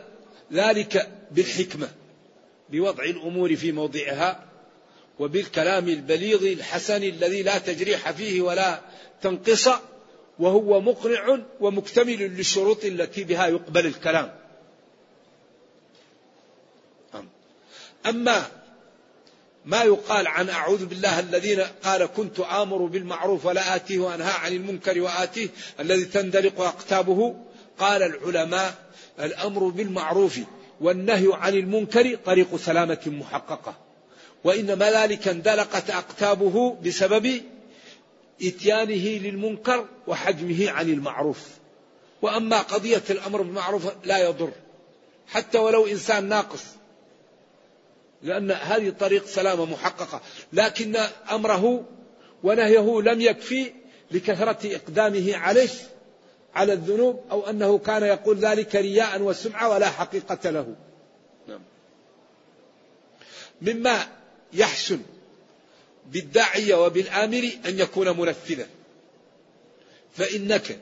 ذلك 0.53 1.11
بالحكمة 1.31 1.91
بوضع 2.71 3.05
الأمور 3.05 3.57
في 3.57 3.73
موضعها 3.73 4.45
وبالكلام 5.19 5.89
البليغ 5.89 6.43
الحسن 6.43 7.03
الذي 7.03 7.43
لا 7.43 7.59
تجريح 7.59 8.11
فيه 8.11 8.41
ولا 8.41 8.81
تنقص 9.23 9.69
وهو 10.39 10.81
مقنع 10.81 11.39
ومكتمل 11.61 12.19
للشروط 12.19 12.85
التي 12.85 13.25
بها 13.25 13.47
يقبل 13.47 13.87
الكلام. 13.87 14.44
أما 18.07 18.47
ما 19.65 19.83
يقال 19.83 20.27
عن 20.27 20.49
أعوذ 20.49 20.87
بالله 20.87 21.21
الذين 21.21 21.61
قال 21.61 22.07
كنت 22.07 22.41
آمر 22.41 22.77
بالمعروف 22.87 23.47
ولا 23.47 23.77
آتيه 23.77 23.99
وأنهى 23.99 24.33
عن 24.33 24.53
المنكر 24.53 25.01
وآتيه 25.01 25.49
الذي 25.81 26.05
تندلق 26.05 26.61
أقتابه 26.61 27.35
قال 27.79 28.03
العلماء 28.03 28.75
الأمر 29.21 29.69
بالمعروف 29.69 30.41
والنهي 30.81 31.29
عن 31.33 31.55
المنكر 31.55 32.17
طريق 32.25 32.57
سلامة 32.57 33.01
محققة 33.07 33.75
وإنما 34.45 34.91
ذلك 34.91 35.29
اندلقت 35.29 35.91
أقتابه 35.91 36.75
بسبب 36.75 37.43
إتيانه 38.43 39.29
للمنكر 39.29 39.87
وحجمه 40.07 40.71
عن 40.71 40.89
المعروف. 40.91 41.49
وأما 42.23 42.59
قضية 42.59 43.03
الأمر 43.11 43.43
بالمعروف 43.43 43.87
لا 44.05 44.19
يضر 44.19 44.51
حتى 45.29 45.59
ولو 45.59 45.87
إنسان 45.87 46.29
ناقص 46.29 46.65
لأن 48.25 48.51
هذه 48.51 48.91
طريق 48.91 49.27
سلامة 49.27 49.65
محققة 49.65 50.21
لكن 50.53 50.97
أمره 51.31 51.85
ونهيه 52.43 53.03
لم 53.03 53.21
يكفي 53.21 53.73
لكثرة 54.11 54.77
إقدامه 54.77 55.37
عليه 55.37 55.69
على 56.55 56.73
الذنوب 56.73 57.25
أو 57.31 57.51
أنه 57.51 57.79
كان 57.79 58.03
يقول 58.03 58.39
ذلك 58.39 58.75
رياء 58.75 59.23
وسمعة 59.23 59.69
ولا 59.69 59.91
حقيقة 59.91 60.51
له 60.51 60.75
نعم. 61.49 61.61
مما 63.63 64.07
يحسن 64.53 65.01
بالداعية 66.07 66.75
وبالآمر 66.75 67.51
أن 67.67 67.79
يكون 67.79 68.21
منفذا 68.21 68.67
فإنك 70.17 70.79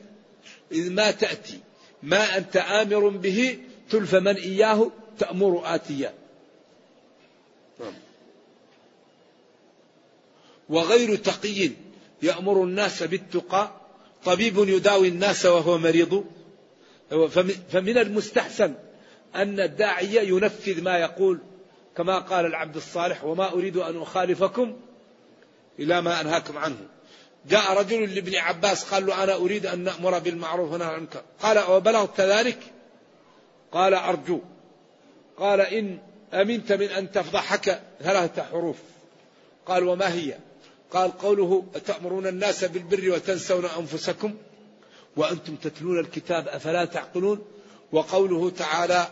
إذ 0.71 0.91
ما 0.91 1.11
تأتي 1.11 1.59
ما 2.03 2.37
أنت 2.37 2.57
آمر 2.57 3.07
به 3.09 3.59
تلف 3.89 4.15
من 4.15 4.35
إياه 4.35 4.91
تأمر 5.19 5.75
آتيا. 5.75 6.13
وغير 10.69 11.15
تقي 11.15 11.71
يأمر 12.21 12.63
الناس 12.63 13.03
بالتقى. 13.03 13.71
طبيب 14.25 14.57
يداوي 14.57 15.07
الناس 15.07 15.45
وهو 15.45 15.77
مريض. 15.77 16.25
فمن 17.71 17.97
المستحسن 17.97 18.73
أن 19.35 19.59
الداعية 19.59 20.21
ينفذ 20.21 20.81
ما 20.81 20.97
يقول. 20.97 21.39
كما 21.97 22.19
قال 22.19 22.45
العبد 22.45 22.75
الصالح 22.75 23.23
وما 23.23 23.51
أريد 23.51 23.77
أن 23.77 24.01
أخالفكم 24.01 24.79
إلى 25.79 26.01
ما 26.01 26.21
أنهاكم 26.21 26.57
عنه. 26.57 26.77
جاء 27.49 27.79
رجل 27.79 28.15
لابن 28.15 28.35
عباس 28.35 28.83
قال 28.83 29.05
له 29.05 29.23
أنا 29.23 29.35
أريد 29.35 29.65
أن 29.65 29.79
نأمر 29.79 30.19
بالمعروف 30.19 30.71
ونهى 30.71 30.87
عن 30.87 30.95
المنكر. 30.95 31.21
قال 31.41 31.71
وبلغت 31.71 32.21
ذلك؟ 32.21 32.59
قال 33.71 33.93
أرجو. 33.93 34.39
قال 35.37 35.61
إن 35.61 35.99
أمنت 36.33 36.71
من 36.71 36.87
أن 36.87 37.11
تفضحك 37.11 37.81
ثلاثة 37.99 38.43
حروف؟ 38.43 38.77
قال 39.65 39.87
وما 39.87 40.13
هي؟ 40.13 40.37
قال 40.91 41.17
قوله 41.17 41.65
أتأمرون 41.75 42.27
الناس 42.27 42.65
بالبر 42.65 43.11
وتنسون 43.11 43.65
أنفسكم 43.65 44.35
وأنتم 45.17 45.55
تتلون 45.55 45.99
الكتاب 45.99 46.47
أفلا 46.47 46.85
تعقلون؟ 46.85 47.45
وقوله 47.91 48.49
تعالى 48.49 49.07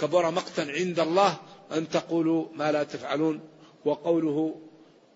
كبر 0.00 0.30
مقتا 0.30 0.60
عند 0.60 1.00
الله 1.00 1.36
أن 1.72 1.88
تقولوا 1.88 2.46
ما 2.54 2.72
لا 2.72 2.82
تفعلون. 2.82 3.40
وقوله 3.84 4.54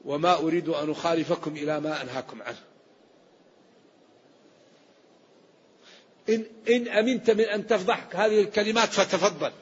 وما 0.04 0.34
أريد 0.34 0.68
أن 0.68 0.90
أخالفكم 0.90 1.56
إلى 1.56 1.80
ما 1.80 2.02
أنهاكم 2.02 2.42
عنه. 2.42 2.58
إن, 6.28 6.44
إن 6.68 6.88
أمنت 6.88 7.30
من 7.30 7.44
أن 7.44 7.66
تفضحك 7.66 8.16
هذه 8.16 8.40
الكلمات 8.40 8.88
فتفضل. 8.88 9.52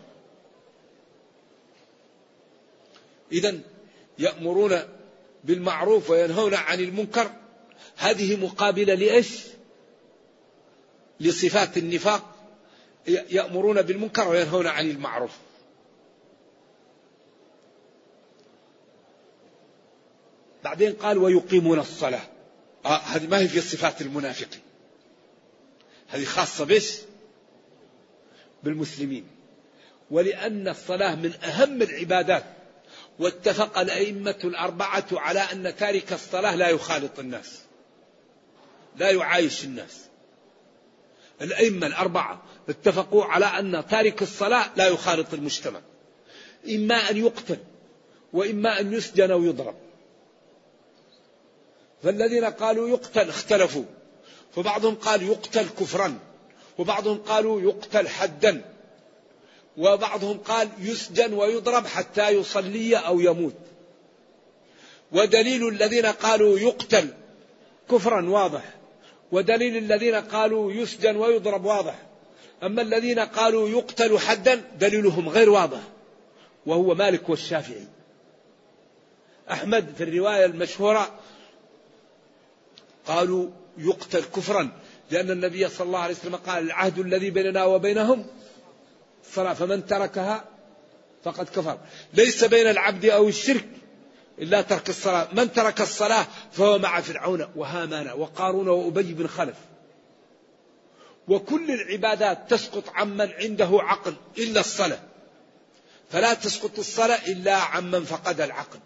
إذا 3.33 3.59
يأمرون 4.19 4.79
بالمعروف 5.45 6.11
وينهون 6.11 6.55
عن 6.55 6.81
المنكر. 6.81 7.31
هذه 7.97 8.37
مقابلة 8.37 8.95
لإيش؟ 8.95 9.41
لصفات 11.21 11.77
النفاق. 11.77 12.37
يأمرون 13.09 13.83
بالمنكر 13.83 14.29
وينهون 14.29 14.67
عن 14.67 14.91
المعروف. 14.91 15.31
بعدين 20.65 20.93
قال 20.93 21.19
ويقيمون 21.19 21.79
الصلاة. 21.79 22.23
آه 22.85 22.99
هذه 22.99 23.27
ما 23.27 23.39
هي 23.39 23.49
في 23.49 23.61
صفات 23.61 24.01
المنافقين 24.01 24.61
هذه 26.09 26.25
خاصة 26.25 26.65
بس 26.65 27.03
بالمسلمين. 28.62 29.27
ولأن 30.11 30.69
الصلاة 30.69 31.15
من 31.15 31.33
أهم 31.33 31.83
العبادات. 31.83 32.56
واتفق 33.18 33.79
الأئمة 33.79 34.38
الأربعة 34.44 35.07
على 35.12 35.40
أن 35.40 35.76
تارك 35.76 36.12
الصلاة 36.12 36.55
لا 36.55 36.68
يخالط 36.68 37.18
الناس 37.18 37.66
لا 38.98 39.11
يعايش 39.11 39.64
الناس. 39.64 40.00
الأئمة 41.42 41.87
الأربعة 41.87 42.42
اتفقوا 42.68 43.24
على 43.24 43.44
أن 43.46 43.87
تارك 43.90 44.22
الصلاة 44.22 44.70
لا 44.76 44.87
يخالط 44.87 45.35
المجتمع. 45.35 45.81
إما 46.68 47.11
أن 47.11 47.16
يقتل 47.16 47.59
وإما 48.33 48.81
أن 48.81 48.92
يسجن 48.92 49.33
ويضرب. 49.33 49.74
فالذين 52.02 52.44
قالوا 52.44 52.88
يقتل 52.88 53.29
اختلفوا. 53.29 53.85
فبعضهم 54.55 54.94
قال 54.94 55.22
يقتل 55.22 55.68
كفرا 55.68 56.18
وبعضهم 56.79 57.18
قالوا 57.18 57.61
يقتل 57.61 58.09
حدا. 58.09 58.76
وبعضهم 59.79 60.39
قال 60.39 60.69
يسجن 60.79 61.33
ويضرب 61.33 61.87
حتى 61.87 62.29
يصلي 62.29 62.97
أو 62.97 63.21
يموت. 63.21 63.55
ودليل 65.12 65.69
الذين 65.69 66.07
قالوا 66.07 66.59
يقتل 66.59 67.09
كفرا 67.91 68.29
واضح. 68.29 68.75
ودليل 69.33 69.77
الذين 69.77 70.15
قالوا 70.15 70.73
يسجن 70.73 71.17
ويضرب 71.17 71.65
واضح. 71.65 72.03
أما 72.62 72.83
الذين 72.83 73.19
قالوا 73.19 73.69
يقتل 73.69 74.19
حدا 74.19 74.62
دليلهم 74.81 75.29
غير 75.29 75.51
واضح 75.51 75.81
وهو 76.67 76.95
مالك 76.95 77.29
والشافعي. 77.29 77.87
أحمد 79.51 79.95
في 79.97 80.05
الرواية 80.05 80.45
المشهورة 80.45 81.21
قالوا 83.07 83.49
يقتل 83.79 84.25
كفرا 84.25 84.69
لأن 85.11 85.31
النبي 85.31 85.69
صلى 85.69 85.87
الله 85.87 85.99
عليه 85.99 86.15
وسلم 86.15 86.37
قال 86.37 86.65
العهد 86.65 86.99
الذي 86.99 87.31
بيننا 87.31 87.65
وبينهم 87.65 88.27
الصلاة 89.29 89.55
فمن 89.55 89.87
تركها 89.87 90.45
فقد 91.25 91.49
كفر. 91.49 91.79
ليس 92.15 92.45
بين 92.45 92.67
العبد 92.67 93.05
أو 93.05 93.29
الشرك 93.29 93.69
إلا 94.39 94.62
ترك 94.62 94.89
الصلاة. 94.89 95.29
من 95.33 95.53
ترك 95.53 95.81
الصلاة 95.81 96.27
فهو 96.53 96.79
مع 96.79 97.01
فرعون 97.01 97.49
وهامان 97.57 98.09
وقارون 98.09 98.69
وأبي 98.69 99.15
بن 99.15 99.27
خلف. 99.27 99.57
وكل 101.29 101.71
العبادات 101.71 102.51
تسقط 102.51 102.85
عمن 102.95 103.33
عنده 103.33 103.69
عقل 103.73 104.15
إلا 104.39 104.61
الصلاة. 104.61 105.01
فلا 106.11 106.35
تسقط 106.35 106.79
الصلاة 106.79 107.27
إلا 107.27 107.55
عمن 107.55 108.05
فقد 108.05 108.41
العقل. 108.41 108.79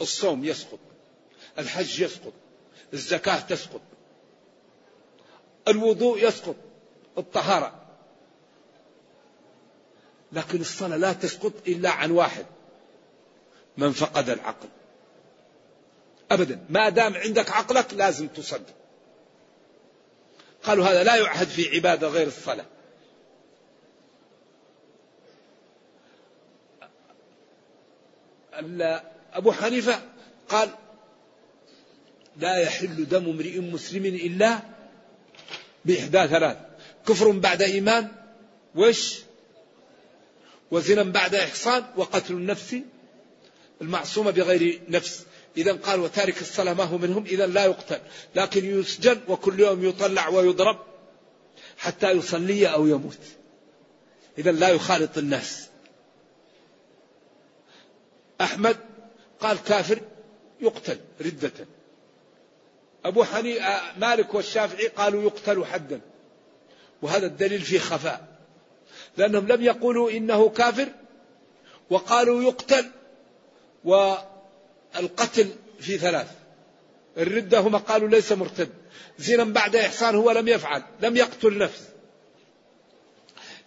الصوم 0.00 0.44
يسقط 0.44 0.78
الحج 1.58 2.00
يسقط 2.00 2.32
الزكاة 2.92 3.40
تسقط 3.40 3.80
الوضوء 5.68 6.28
يسقط 6.28 6.56
الطهارة. 7.18 7.81
لكن 10.32 10.60
الصلاة 10.60 10.96
لا 10.96 11.12
تسقط 11.12 11.52
إلا 11.68 11.90
عن 11.90 12.10
واحد. 12.10 12.46
من 13.76 13.92
فقد 13.92 14.30
العقل. 14.30 14.68
أبدا. 16.30 16.66
ما 16.70 16.88
دام 16.88 17.14
عندك 17.14 17.50
عقلك 17.50 17.94
لازم 17.94 18.28
تصدق. 18.28 18.74
قالوا 20.62 20.84
هذا 20.84 21.04
لا 21.04 21.16
يعهد 21.16 21.46
في 21.46 21.76
عبادة 21.76 22.08
غير 22.08 22.26
الصلاة. 22.26 22.64
أبو 29.32 29.52
حنيفة 29.52 30.02
قال 30.48 30.68
لا 32.36 32.56
يحل 32.56 33.08
دم 33.08 33.30
امرئ 33.30 33.58
مسلم 33.58 34.06
إلا 34.06 34.58
بإحدى 35.84 36.28
ثلاث. 36.28 36.56
كفر 37.06 37.30
بعد 37.30 37.62
إيمان 37.62 38.08
وش؟ 38.74 39.22
وزنا 40.72 41.02
بعد 41.02 41.34
إحصان 41.34 41.84
وقتل 41.96 42.34
النفس 42.34 42.76
المعصومة 43.80 44.30
بغير 44.30 44.80
نفس. 44.88 45.24
إذا 45.56 45.72
قال 45.72 46.00
وتارك 46.00 46.40
الصلاة 46.40 46.74
ما 46.74 46.84
هو 46.84 46.98
منهم 46.98 47.24
إذا 47.24 47.46
لا 47.46 47.64
يقتل. 47.64 48.00
لكن 48.34 48.80
يسجن 48.80 49.20
وكل 49.28 49.60
يوم 49.60 49.84
يطلع 49.84 50.28
ويضرب 50.28 50.78
حتى 51.78 52.10
يصلي 52.10 52.66
أو 52.66 52.86
يموت. 52.86 53.18
إذا 54.38 54.52
لا 54.52 54.68
يخالط 54.68 55.18
الناس. 55.18 55.68
أحمد 58.40 58.76
قال 59.40 59.62
كافر 59.62 60.00
يقتل 60.60 60.98
ردة. 61.20 61.52
أبو 63.04 63.24
حنيفة 63.24 63.98
مالك 63.98 64.34
والشافعي 64.34 64.86
قالوا 64.86 65.22
يقتل 65.22 65.64
حدا. 65.64 66.00
وهذا 67.02 67.26
الدليل 67.26 67.60
فيه 67.60 67.78
خفاء. 67.78 68.31
لأنهم 69.16 69.48
لم 69.48 69.62
يقولوا 69.62 70.10
إنه 70.10 70.48
كافر 70.48 70.88
وقالوا 71.90 72.42
يقتل 72.42 72.90
والقتل 73.84 75.50
في 75.80 75.98
ثلاث. 75.98 76.26
الردة 77.18 77.58
هم 77.58 77.76
قالوا 77.76 78.08
ليس 78.08 78.32
مرتد. 78.32 78.68
زنا 79.18 79.44
بعد 79.44 79.76
إحسان 79.76 80.14
هو 80.14 80.30
لم 80.30 80.48
يفعل 80.48 80.82
لم 81.02 81.16
يقتل 81.16 81.58
نفس. 81.58 81.88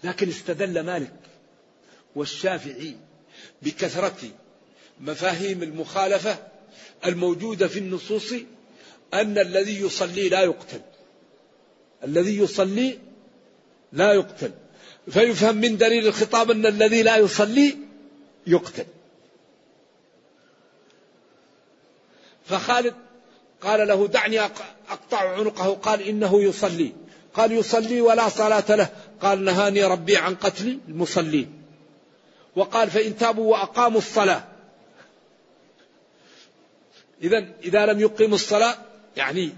لكن 0.04 0.30
استدل 0.30 0.80
مالك 0.80 1.14
والشافعي 2.16 2.96
بكثرة 3.62 4.30
مفاهيم 5.00 5.64
المخالفة 5.64 6.38
الموجودة 7.06 7.68
في 7.68 7.80
النصوص 7.80 8.34
أن 9.14 9.38
الذي 9.38 9.82
يصلي 9.82 10.30
لا 10.30 10.42
يقتل. 10.44 10.82
الذي 12.04 12.38
يصلي 12.38 13.00
لا 13.94 14.14
يقتل. 14.14 14.52
فيفهم 15.10 15.56
من 15.56 15.78
دليل 15.78 16.08
الخطاب 16.08 16.52
أن 16.52 16.66
الذي 16.66 17.04
لا 17.04 17.18
يصلي 17.18 17.78
يقتل. 18.48 18.86
فخالد 22.46 22.94
قال 23.62 23.88
له 23.88 24.08
دعني 24.08 24.40
أقطع 24.90 25.30
عنقه. 25.38 25.74
قال 25.74 26.02
إنه 26.02 26.42
يصلي. 26.42 26.94
قال 27.34 27.52
يصلي 27.52 28.02
ولا 28.02 28.30
صلاة 28.30 28.76
له. 28.76 28.90
قال 29.22 29.44
نهاني 29.44 29.84
ربي 29.84 30.18
عن 30.18 30.36
قتل 30.36 30.80
المصلين. 30.88 31.62
وقال 32.56 32.90
فإن 32.90 33.18
تابوا 33.18 33.52
وأقاموا 33.52 33.98
الصلاة. 33.98 34.44
إذا 37.22 37.46
إذا 37.64 37.86
لم 37.86 38.00
يقيموا 38.00 38.36
الصلاة 38.36 38.78
يعني 39.18 39.50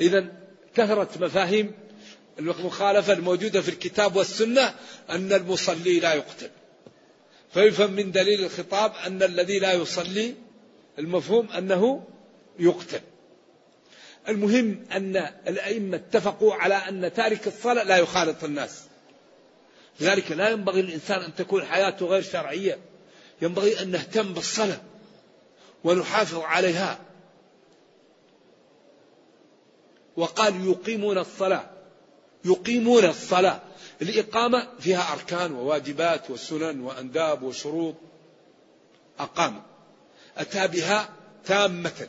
إذا 0.00 0.32
كثرت 0.74 1.22
مفاهيم 1.22 1.72
المخالفة 2.38 3.12
الموجودة 3.12 3.60
في 3.60 3.68
الكتاب 3.68 4.16
والسنة 4.16 4.74
أن 5.10 5.32
المصلي 5.32 6.00
لا 6.00 6.14
يقتل. 6.14 6.50
فيفهم 7.52 7.92
من 7.92 8.12
دليل 8.12 8.44
الخطاب 8.44 8.92
أن 9.06 9.22
الذي 9.22 9.58
لا 9.58 9.72
يصلي 9.72 10.34
المفهوم 10.98 11.50
أنه 11.50 12.04
يقتل. 12.58 13.00
المهم 14.28 14.84
أن 14.92 15.16
الأئمة 15.48 15.96
اتفقوا 15.96 16.54
على 16.54 16.74
أن 16.74 17.12
تارك 17.12 17.46
الصلاة 17.46 17.84
لا 17.84 17.96
يخالط 17.96 18.44
الناس. 18.44 18.82
لذلك 20.00 20.32
لا 20.32 20.50
ينبغي 20.50 20.82
للإنسان 20.82 21.20
أن 21.20 21.34
تكون 21.34 21.64
حياته 21.64 22.06
غير 22.06 22.22
شرعية. 22.22 22.78
ينبغي 23.42 23.82
أن 23.82 23.90
نهتم 23.90 24.34
بالصلاة 24.34 24.80
ونحافظ 25.84 26.38
عليها. 26.38 26.98
وقال 30.16 30.66
يقيمون 30.66 31.18
الصلاة. 31.18 31.71
يقيمون 32.44 33.04
الصلاة. 33.04 33.60
الإقامة 34.02 34.68
فيها 34.80 35.12
أركان 35.12 35.52
وواجبات 35.52 36.30
وسنن 36.30 36.80
وأنداب 36.80 37.42
وشروط. 37.42 37.94
أقام. 39.18 39.62
أتى 40.36 40.68
بها 40.68 41.08
تامة. 41.44 42.08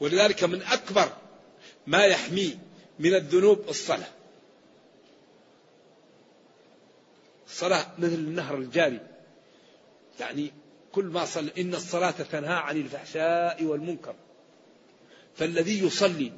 ولذلك 0.00 0.44
من 0.44 0.62
أكبر 0.62 1.12
ما 1.86 2.04
يحمي 2.04 2.58
من 2.98 3.14
الذنوب 3.14 3.68
الصلاة. 3.68 4.08
الصلاة 7.46 7.86
مثل 7.98 8.14
النهر 8.14 8.54
الجاري. 8.54 9.00
يعني 10.20 10.52
كل 10.92 11.04
ما 11.04 11.24
صلى 11.24 11.52
إن 11.58 11.74
الصلاة 11.74 12.10
تنهى 12.10 12.54
عن 12.54 12.76
الفحشاء 12.76 13.64
والمنكر. 13.64 14.14
فالذي 15.38 15.86
يصلي 15.86 16.32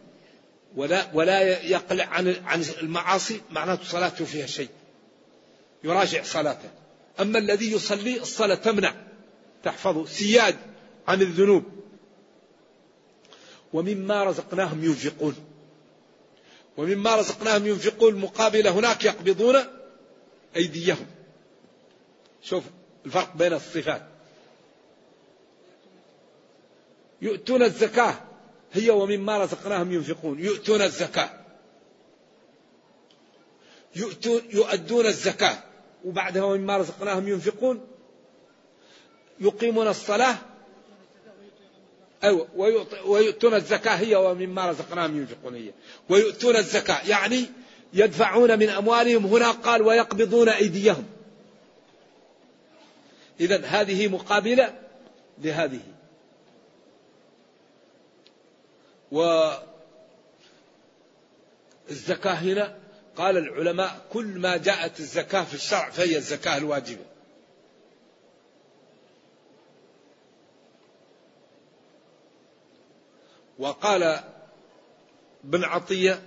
ولا 0.77 1.11
ولا 1.15 1.65
يقلع 1.65 2.05
عن 2.05 2.37
عن 2.45 2.65
المعاصي 2.83 3.41
معناته 3.51 3.85
صلاته 3.85 4.25
فيها 4.25 4.47
شيء. 4.47 4.69
يراجع 5.85 6.23
صلاته. 6.23 6.71
أما 7.21 7.39
الذي 7.39 7.73
يصلي 7.73 8.21
الصلاة 8.21 8.55
تمنع 8.55 8.95
تحفظه 9.63 10.07
سياد 10.07 10.57
عن 11.09 11.23
الذنوب. 11.23 11.65
ومما 13.73 14.25
رزقناهم 14.25 14.85
ينفقون. 14.85 15.37
ومما 16.77 17.17
رزقناهم 17.17 17.67
ينفقون 17.67 18.15
مقابل 18.15 18.67
هناك 18.67 19.05
يقبضون 19.05 19.57
أيديهم. 20.57 21.07
شوف 22.43 22.65
الفرق 23.07 23.37
بين 23.37 23.53
الصفات. 23.53 24.07
يؤتون 27.23 27.63
الزكاة 27.63 28.30
هي 28.73 28.91
ومما 28.91 29.39
رزقناهم 29.39 29.93
ينفقون. 29.93 30.39
يؤتون 30.39 30.83
الزكاة. 30.83 31.31
يؤتون 33.97 34.43
يؤدون 34.53 35.07
الزكاة. 35.07 35.59
وبعدها 36.05 36.43
ومما 36.43 36.77
رزقناهم 36.77 37.29
ينفقون. 37.29 37.87
يقيمون 39.41 39.89
الصلاة. 39.89 40.37
أيوة. 42.25 42.49
ويؤتون 43.07 43.55
الزكاة 43.55 43.95
هي 43.95 44.15
ومما 44.15 44.71
رزقناهم 44.71 45.17
ينفقون 45.17 45.55
هي. 45.55 45.71
ويؤتون 46.09 46.57
الزكاة. 46.57 47.09
يعني 47.09 47.47
يدفعون 47.93 48.59
من 48.59 48.69
أموالهم. 48.69 49.27
هنا 49.27 49.51
قال 49.51 49.83
ويقبضون 49.83 50.49
أيديهم. 50.49 51.07
إذا 53.41 53.67
هذه 53.67 54.09
مقابلة 54.09 54.79
لهذه. 55.39 55.81
والزكاة 59.11 59.65
هنا 62.35 62.79
قال 63.17 63.37
العلماء 63.37 64.07
كل 64.13 64.27
ما 64.27 64.57
جاءت 64.57 65.01
الزكاة 65.01 65.45
في 65.45 65.55
الشرع 65.55 65.91
فهي 65.91 66.17
الزكاة 66.17 66.57
الواجبة. 66.57 67.05
وقال 73.59 74.21
ابن 75.45 75.65
عطية 75.65 76.23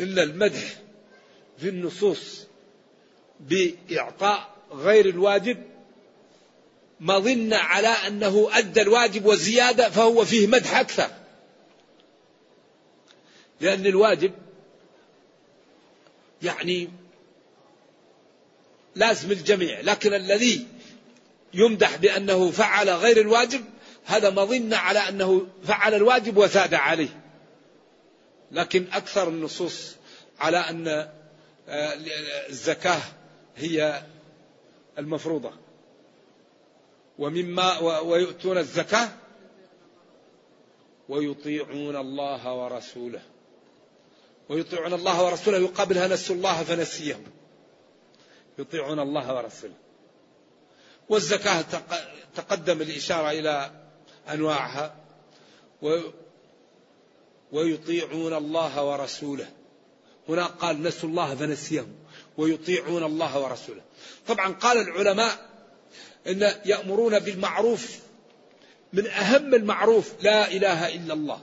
إن 0.00 0.18
المدح 0.18 0.74
في 1.58 1.68
النصوص 1.68 2.46
بإعطاء 3.40 4.54
غير 4.72 5.08
الواجب 5.08 5.62
مظنة 7.00 7.56
على 7.56 7.88
أنه 7.88 8.48
أدى 8.52 8.82
الواجب 8.82 9.26
وزيادة 9.26 9.90
فهو 9.90 10.24
فيه 10.24 10.46
مدح 10.46 10.76
أكثر. 10.76 11.10
لأن 13.60 13.86
الواجب 13.86 14.32
يعني 16.42 16.90
لازم 18.94 19.30
الجميع 19.30 19.80
لكن 19.80 20.14
الذي 20.14 20.66
يمدح 21.54 21.96
بأنه 21.96 22.50
فعل 22.50 22.90
غير 22.90 23.20
الواجب 23.20 23.64
هذا 24.04 24.30
مظنة 24.30 24.76
على 24.76 24.98
أنه 24.98 25.46
فعل 25.64 25.94
الواجب 25.94 26.36
وزاد 26.36 26.74
عليه. 26.74 27.20
لكن 28.52 28.86
أكثر 28.92 29.28
النصوص 29.28 29.94
على 30.40 30.58
أن 30.58 30.88
آه، 31.68 31.94
الزكاة 32.48 33.00
هي 33.56 34.02
المفروضة. 34.98 35.63
ومما 37.18 37.78
ويؤتون 37.78 38.58
الزكاة 38.58 39.08
ويطيعون 41.08 41.96
الله 41.96 42.54
ورسوله. 42.54 43.22
ويطيعون 44.48 44.94
الله 44.94 45.24
ورسوله. 45.24 45.58
يقابلها 45.58 46.08
نسوا 46.08 46.36
الله 46.36 46.62
فنسيهم. 46.62 47.24
يطيعون 48.58 49.00
الله 49.00 49.34
ورسوله. 49.34 49.74
والزكاة 51.08 51.64
تقدم 52.34 52.82
الإشارة 52.82 53.30
إلى 53.30 53.70
أنواعها. 54.28 54.96
ويطيعون 57.52 58.34
الله 58.34 58.84
ورسوله. 58.84 59.52
هنا 60.28 60.46
قال 60.46 60.82
نسوا 60.82 61.08
الله 61.08 61.34
فنسيهم. 61.34 61.94
ويطيعون 62.36 63.04
الله 63.04 63.40
ورسوله. 63.40 63.82
طبعا 64.26 64.52
قال 64.52 64.78
العلماء 64.78 65.53
إن 66.26 66.52
يأمرون 66.64 67.18
بالمعروف. 67.18 67.98
من 68.92 69.06
أهم 69.06 69.54
المعروف 69.54 70.12
لا 70.22 70.50
إله 70.50 70.94
إلا 70.94 71.14
الله. 71.14 71.42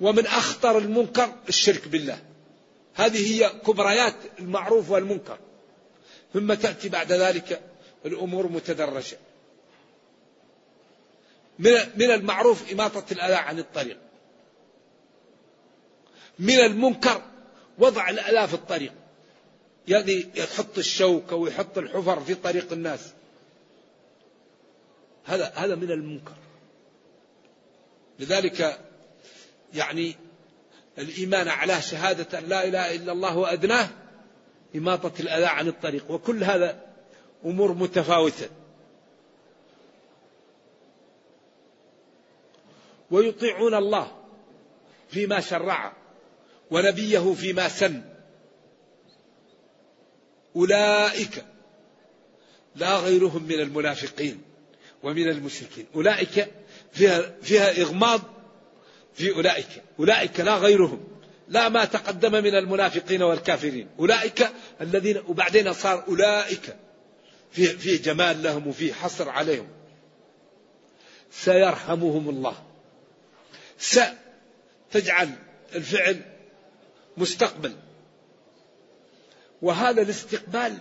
ومن 0.00 0.26
أخطر 0.26 0.78
المنكر 0.78 1.32
الشرك 1.48 1.88
بالله. 1.88 2.18
هذه 2.94 3.34
هي 3.34 3.48
كبريات 3.48 4.14
المعروف 4.38 4.90
والمنكر. 4.90 5.38
ثم 6.34 6.54
تأتي 6.54 6.88
بعد 6.88 7.12
ذلك 7.12 7.62
الأمور 8.06 8.48
متدرجة. 8.48 9.18
من 11.58 12.10
المعروف 12.10 12.72
إماطة 12.72 13.04
الأذى 13.12 13.34
عن 13.34 13.58
الطريق. 13.58 13.98
من 16.38 16.60
المنكر 16.60 17.22
وضع 17.78 18.08
الأذى 18.08 18.48
في 18.48 18.54
الطريق. 18.54 18.92
يعني 19.88 20.28
يحط 20.34 20.78
الشوك 20.78 21.32
أو 21.32 21.46
يحط 21.46 21.78
الحفر 21.78 22.20
في 22.20 22.34
طريق 22.34 22.72
الناس. 22.72 23.00
هذا 25.24 25.52
هذا 25.54 25.74
من 25.74 25.90
المنكر. 25.90 26.34
لذلك 28.18 28.80
يعني 29.74 30.16
الإيمان 30.98 31.48
على 31.48 31.82
شهادة 31.82 32.38
أن 32.38 32.44
لا 32.44 32.64
إله 32.64 32.94
إلا 32.94 33.12
الله 33.12 33.36
وأدناه 33.36 33.88
إماطة 34.76 35.12
الأذى 35.20 35.44
عن 35.44 35.68
الطريق. 35.68 36.10
وكل 36.10 36.44
هذا 36.44 36.80
أمور 37.44 37.72
متفاوتة. 37.72 38.48
ويطيعون 43.10 43.74
الله 43.74 44.16
فيما 45.08 45.40
شرع 45.40 45.92
ونبيه 46.70 47.34
فيما 47.34 47.68
سن. 47.68 48.02
أولئك 50.56 51.44
لا 52.76 52.96
غيرهم 52.96 53.42
من 53.42 53.60
المنافقين. 53.60 54.51
ومن 55.02 55.28
المشركين. 55.28 55.86
أولئك 55.94 56.50
فيها, 56.92 57.34
فيها 57.42 57.82
إغماض 57.82 58.20
في 59.14 59.30
أولئك. 59.30 59.82
أولئك 59.98 60.40
لا 60.40 60.56
غيرهم. 60.56 61.04
لا 61.48 61.68
ما 61.68 61.84
تقدم 61.84 62.32
من 62.32 62.54
المنافقين 62.54 63.22
والكافرين. 63.22 63.88
أولئك 63.98 64.50
الذين 64.80 65.22
وبعدين 65.28 65.72
صار 65.72 66.04
أولئك 66.08 66.76
في 67.52 67.66
في 67.66 67.96
جمال 67.96 68.42
لهم 68.42 68.66
وفي 68.66 68.94
حصر 68.94 69.28
عليهم. 69.28 69.68
سيرحمهم 71.30 72.28
الله. 72.28 72.62
س 73.78 74.00
تجعل 74.92 75.30
الفعل 75.74 76.20
مستقبل. 77.16 77.72
وهذا 79.62 80.02
الاستقبال 80.02 80.78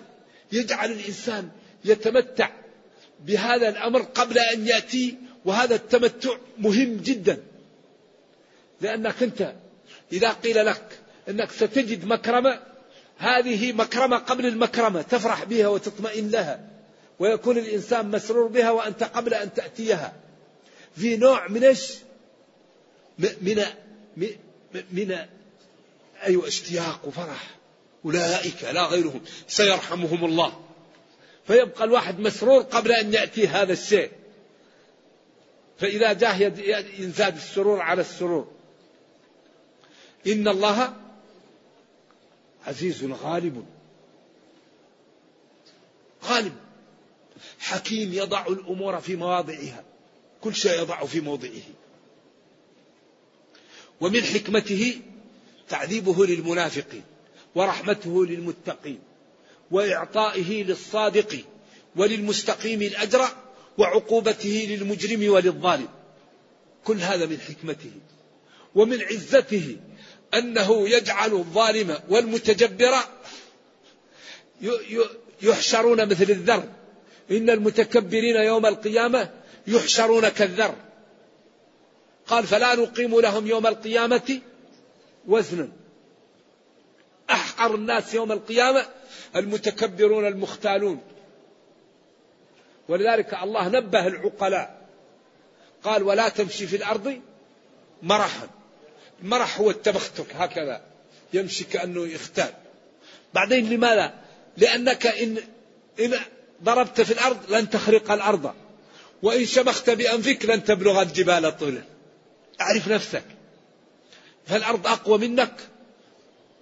يجعل 0.52 0.92
الإنسان 0.92 1.50
يتمتع 1.86 2.50
بهذا 3.26 3.70
الأمر 3.70 4.02
قبل 4.02 4.40
أن 4.40 4.68
يأتي 4.68 5.16
وهذا 5.46 5.76
التمتع 5.76 6.38
مهم 6.58 6.98
جدا. 6.98 7.44
لأنك 8.82 9.24
أنت 9.24 9.54
إذا 10.12 10.32
قيل 10.32 10.66
لك 10.66 11.00
أنك 11.30 11.52
ستجد 11.52 12.06
مكرمة 12.06 12.60
هذه 13.18 13.74
مكرمة 13.74 14.18
قبل 14.18 14.46
المكرمة 14.46 15.02
تفرح 15.02 15.44
بها 15.44 15.68
وتطمئن 15.68 16.30
لها 16.30 16.68
ويكون 17.20 17.58
الإنسان 17.58 18.12
مسرور 18.12 18.48
بها 18.48 18.72
وأنت 18.72 19.04
قبل 19.04 19.34
أن 19.34 19.54
تأتيها. 19.54 20.14
في 20.98 21.18
نوع 21.18 21.48
من؟ 21.48 21.76
من 23.20 23.66
من, 24.18 24.28
من 24.92 25.18
أيوة 26.24 26.48
اشتياق 26.48 27.08
وفرح. 27.08 27.56
أولئك 28.06 28.64
لا 28.64 28.86
غيرهم 28.86 29.22
سيرحمهم 29.48 30.26
الله. 30.26 30.71
فيبقى 31.52 31.84
الواحد 31.84 32.20
مسرور 32.20 32.62
قبل 32.62 32.92
أن 32.92 33.14
يأتي 33.14 33.48
هذا 33.48 33.74
الشيء. 33.74 34.12
فإذا 35.80 36.14
جاء 36.14 36.42
ينزاد 37.00 37.36
السرور 37.36 37.82
على 37.82 38.02
السرور. 38.02 38.52
إن 40.28 40.48
الله 40.48 40.94
عزيز 42.68 43.04
غالب. 43.04 43.66
غالب. 46.24 46.54
حكيم 47.60 48.14
يضع 48.14 48.48
الأمور 48.48 49.00
في 49.00 49.16
مواضعها. 49.16 49.84
كل 50.42 50.56
شيء 50.56 50.82
يضع 50.82 51.06
في 51.06 51.20
موضعه. 51.20 51.68
ومن 54.02 54.24
حكمته 54.24 55.02
تعذيبه 55.70 56.26
للمنافقين 56.26 57.04
ورحمته 57.56 58.26
للمتقين. 58.26 59.00
وإعطائه 59.72 60.64
للصادق 60.64 61.40
وللمستقيم 61.96 62.82
الأجر 62.82 63.28
وعقوبته 63.78 64.68
للمجرم 64.70 65.34
وللظالم. 65.34 65.88
كل 66.84 66.98
هذا 66.98 67.26
من 67.26 67.40
حكمته 67.40 67.92
ومن 68.76 69.02
عزته 69.02 69.78
أنه 70.34 70.90
يجعل 70.90 71.34
الظالم 71.34 72.00
والمتجبر 72.10 72.94
يحشرون 75.42 76.06
مثل 76.06 76.24
الذر. 76.30 76.64
إن 77.32 77.50
المتكبرين 77.50 78.36
يوم 78.36 78.66
القيامة 78.66 79.30
يحشرون 79.68 80.30
كالذر. 80.30 80.76
قال 82.28 82.48
فلا 82.48 82.76
نقيم 82.76 83.20
لهم 83.20 83.48
يوم 83.48 83.68
القيامة 83.68 84.40
وزنا. 85.28 85.70
احقر 87.30 87.76
الناس 87.76 88.14
يوم 88.14 88.32
القيامة 88.32 88.86
المتكبرون 89.36 90.28
المختالون. 90.28 91.02
ولذلك 92.88 93.34
الله 93.34 93.68
نبه 93.68 94.08
العقلاء. 94.08 94.82
قال 95.84 96.04
ولا 96.04 96.30
تمشي 96.30 96.68
في 96.68 96.76
الأرض 96.76 97.22
مرحا. 98.02 98.48
المرح 99.22 99.60
هو 99.60 99.70
التبختك 99.70 100.36
هكذا 100.36 100.82
يمشي 101.34 101.64
كأنه 101.64 102.08
يختال. 102.08 102.54
بعدين 103.34 103.70
لماذا؟ 103.70 104.14
لأنك 104.58 105.08
ان 105.08 105.38
ان 106.00 106.20
ضربت 106.64 107.02
في 107.02 107.14
الأرض 107.14 107.52
لن 107.52 107.70
تخرق 107.70 108.12
الأرض 108.12 108.54
وإن 109.24 109.46
شمخت 109.46 109.90
بأنفك 109.90 110.46
لن 110.46 110.64
تبلغ 110.64 111.02
الجبال 111.02 111.58
طولا. 111.58 111.82
أعرف 112.62 112.88
نفسك. 112.88 113.24
فالأرض 114.48 114.88
أقوى 114.88 115.18
منك 115.18 115.54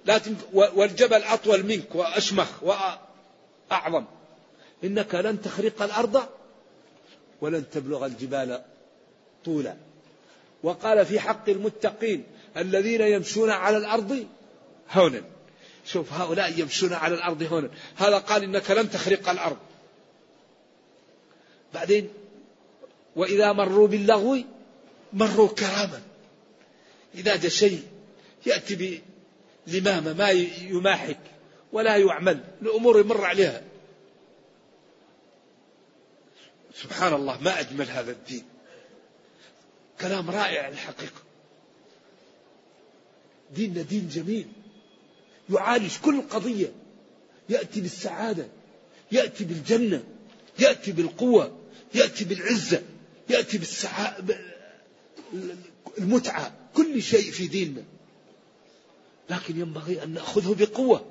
لا 0.06 0.22
والجبل 0.54 1.24
أطول 1.24 1.64
منك 1.66 1.96
وأشمخ 1.96 2.64
وأعظم. 2.64 4.06
إنك 4.84 5.16
لن 5.16 5.42
تخرق 5.42 5.82
الأرض 5.82 6.24
ولن 7.42 7.70
تبلغ 7.70 8.06
الجبال 8.06 8.62
طولا. 9.46 9.76
وقال 10.64 11.06
في 11.06 11.20
حق 11.20 11.50
المتقين 11.50 12.24
الذين 12.58 13.02
يمشون 13.02 13.50
على 13.50 13.78
الأرض 13.78 14.28
هونا. 14.92 15.22
شوف 15.86 16.14
هؤلاء 16.14 16.60
يمشون 16.60 16.94
على 16.94 17.16
الأرض 17.16 17.44
هونا. 17.44 17.70
هذا 17.96 18.18
قال 18.18 18.44
إنك 18.44 18.72
لن 18.72 18.92
تخرق 18.92 19.30
الأرض. 19.30 19.58
بعدين 21.74 22.10
وإذا 23.16 23.54
مروا 23.54 23.88
باللغو 23.88 24.38
مروا 25.14 25.48
كراما. 25.48 26.02
إذا 27.16 27.36
جاء 27.36 27.52
شيء 27.52 27.84
يأتي 28.46 29.02
لمامة 29.70 30.14
ما 30.14 30.30
يماحك 30.30 31.20
ولا 31.72 31.98
يعمل 31.98 32.44
الأمور 32.62 33.00
يمر 33.00 33.26
عليها. 33.26 33.62
سبحان 36.76 37.14
الله 37.14 37.42
ما 37.42 37.60
أجمل 37.60 37.90
هذا 37.90 38.12
الدين. 38.12 38.44
كلام 40.02 40.30
رائع 40.30 40.68
الحقيقة. 40.68 41.22
ديننا 43.56 43.82
دين 43.82 44.08
جميل. 44.08 44.48
يعالج 45.50 45.98
كل 46.06 46.22
قضية. 46.22 46.72
يأتي 47.50 47.82
بالسعادة 47.82 48.48
يأتي 49.12 49.44
بالجنة 49.44 50.04
يأتي 50.60 50.92
بالقوة 50.92 51.58
يأتي 51.96 52.26
بالعزة 52.26 52.84
يأتي 53.30 53.58
بالسعادة 53.58 54.40
المتعة. 55.98 56.54
كل 56.76 57.02
شيء 57.02 57.32
في 57.32 57.48
ديننا. 57.48 57.84
لكن 59.30 59.60
ينبغي 59.60 60.04
أن 60.04 60.14
نأخذه 60.14 60.56
بقوة. 60.60 61.06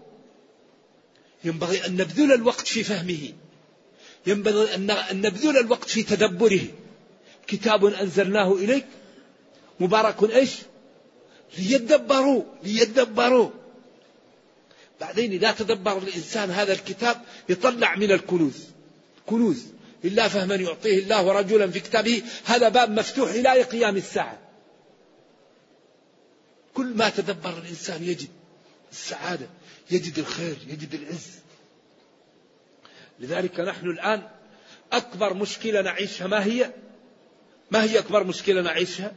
ينبغي 1.44 1.86
أن 1.86 1.96
نبذل 1.96 2.32
الوقت 2.32 2.66
في 2.66 2.84
فهمه. 2.84 3.32
ينبغي 4.26 4.74
أن 4.74 5.20
نبذل 5.20 5.58
الوقت 5.58 5.88
في 5.88 6.02
تدبره. 6.02 6.60
كتاب 7.46 7.84
أنزلناه 7.84 8.52
إليك 8.52 8.86
مبارك 9.80 10.30
إيش؟ 10.30 10.50
ليدبروا 11.58 12.42
ليدبروا. 12.62 13.50
بعدين 15.00 15.32
إذا 15.32 15.52
تدبر 15.52 15.98
الإنسان 15.98 16.50
هذا 16.50 16.72
الكتاب 16.72 17.22
يطلع 17.48 17.96
من 17.96 18.12
الكنوز. 18.12 18.64
كنوز. 19.26 19.64
إلا 20.04 20.28
فهما 20.28 20.54
يعطيه 20.54 20.98
الله 20.98 21.32
رجلا 21.32 21.70
في 21.70 21.80
كتابه. 21.80 22.22
هذا 22.44 22.68
باب 22.68 22.90
مفتوح 22.90 23.30
إلى 23.30 23.62
قيام 23.62 23.96
الساعة. 23.96 24.47
كل 26.78 26.96
ما 26.96 27.08
تدبر 27.08 27.58
الإنسان 27.58 28.04
يجد 28.04 28.28
السعادة 28.92 29.46
يجد 29.90 30.18
الخير 30.18 30.56
يجد 30.66 30.94
العز. 30.94 31.38
لذلك 33.20 33.60
نحن 33.60 33.90
الآن 33.90 34.28
أكبر 34.92 35.34
مشكلة 35.34 35.82
نعيشها 35.82 36.26
ما 36.26 36.44
هي؟ 36.44 36.72
ما 37.70 37.82
هي 37.82 37.98
أكبر 37.98 38.24
مشكلة 38.24 38.62
نعيشها؟ 38.62 39.14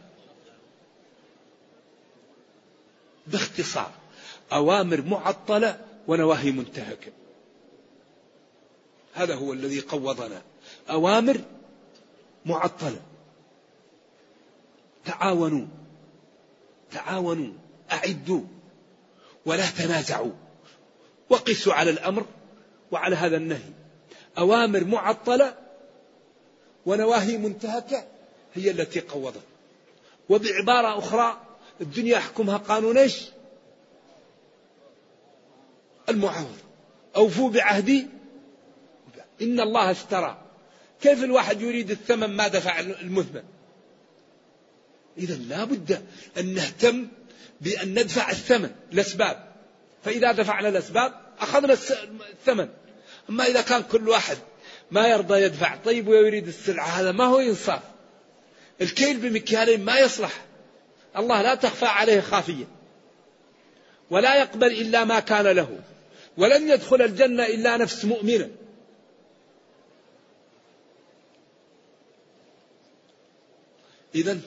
باختصار 3.28 3.92
أوامر 4.54 5.02
معطلة 5.02 5.86
ونواهي 6.08 6.52
منتهكة. 6.52 7.12
هذا 9.14 9.36
هو 9.36 9.54
الذي 9.54 9.80
قوضنا. 9.80 10.42
أوامر 10.90 11.42
معطلة. 12.46 13.02
تعاونوا. 15.06 15.81
تعاونوا 16.92 17.54
أعدوا 17.92 18.42
ولا 19.46 19.70
تنازعوا. 19.70 20.32
وقسوا 21.30 21.74
على 21.74 21.92
الأمر 21.92 22.26
وعلى 22.92 23.16
هذا 23.16 23.38
النهي. 23.38 23.72
أوامر 24.38 24.84
معطلة 24.84 25.56
ونواهي 26.86 27.38
منتهكة 27.38 28.04
هي 28.54 28.72
التي 28.72 29.00
قوضت. 29.00 29.44
وبعبارة 30.30 30.98
أخرى 30.98 31.42
الدنيا 31.82 32.18
يحكمها 32.18 32.58
قانون 32.58 32.98
إيش؟ 32.98 33.26
المعاوضة 36.10 36.62
أوفوا 37.16 37.50
بعهدي. 37.50 38.08
إن 39.42 39.60
الله 39.60 39.92
اشترى 39.92 40.42
كيف 41.02 41.24
الواحد 41.24 41.62
يريد 41.62 41.92
الثمن 41.92 42.28
ما 42.28 42.48
دفع 42.48 42.80
المثمن؟ 42.80 43.44
إذا 45.18 45.36
لا 45.36 45.64
بد 45.64 46.06
أن 46.38 46.54
نهتم 46.54 47.08
بأن 47.62 47.90
ندفع 47.90 48.32
الثمن 48.32 48.70
الأسباب. 48.94 49.52
فإذا 50.06 50.32
دفعنا 50.32 50.70
الأسباب 50.70 51.14
أخذنا 51.40 51.74
الثمن. 51.74 52.70
أما 53.30 53.46
إذا 53.46 53.62
كان 53.62 53.84
كل 53.84 54.10
واحد 54.10 54.38
ما 54.92 55.08
يرضى 55.08 55.42
يدفع 55.42 55.76
طيب 55.76 56.08
ويريد 56.08 56.48
السلعة 56.48 56.88
هذا 56.88 57.12
ما 57.12 57.26
هو 57.26 57.40
إنصاف. 57.40 57.82
الكيل 58.82 59.18
بمكيالين 59.18 59.86
ما 59.86 60.00
يصلح. 60.00 60.46
الله 61.18 61.42
لا 61.42 61.56
تخفى 61.56 61.86
عليه 61.86 62.22
خافية. 62.22 62.66
ولا 64.10 64.36
يقبل 64.36 64.68
إلا 64.68 65.06
ما 65.06 65.20
كان 65.20 65.48
له. 65.48 65.80
ولن 66.38 66.70
يدخل 66.70 67.02
الجنة 67.02 67.46
إلا 67.46 67.78
نفس 67.78 68.06
مؤمنة. 68.06 68.50
إذا 74.16 74.40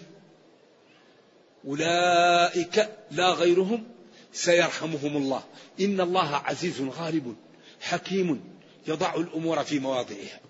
أولئك 1.66 2.88
لا 3.10 3.30
غيرهم 3.30 3.84
سيرحمهم 4.32 5.16
الله. 5.16 5.42
إن 5.80 6.00
الله 6.00 6.36
عزيز 6.36 6.80
غالب 6.80 7.36
حكيم 7.80 8.58
يضع 8.86 9.14
الأمور 9.14 9.64
في 9.64 9.78
مواضعها. 9.78 10.40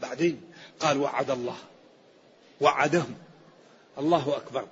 بعدين 0.00 0.40
قال 0.80 0.98
وعد 0.98 1.30
الله. 1.30 1.56
وعدهم. 2.60 3.14
الله 3.98 4.36
أكبر. 4.36 4.66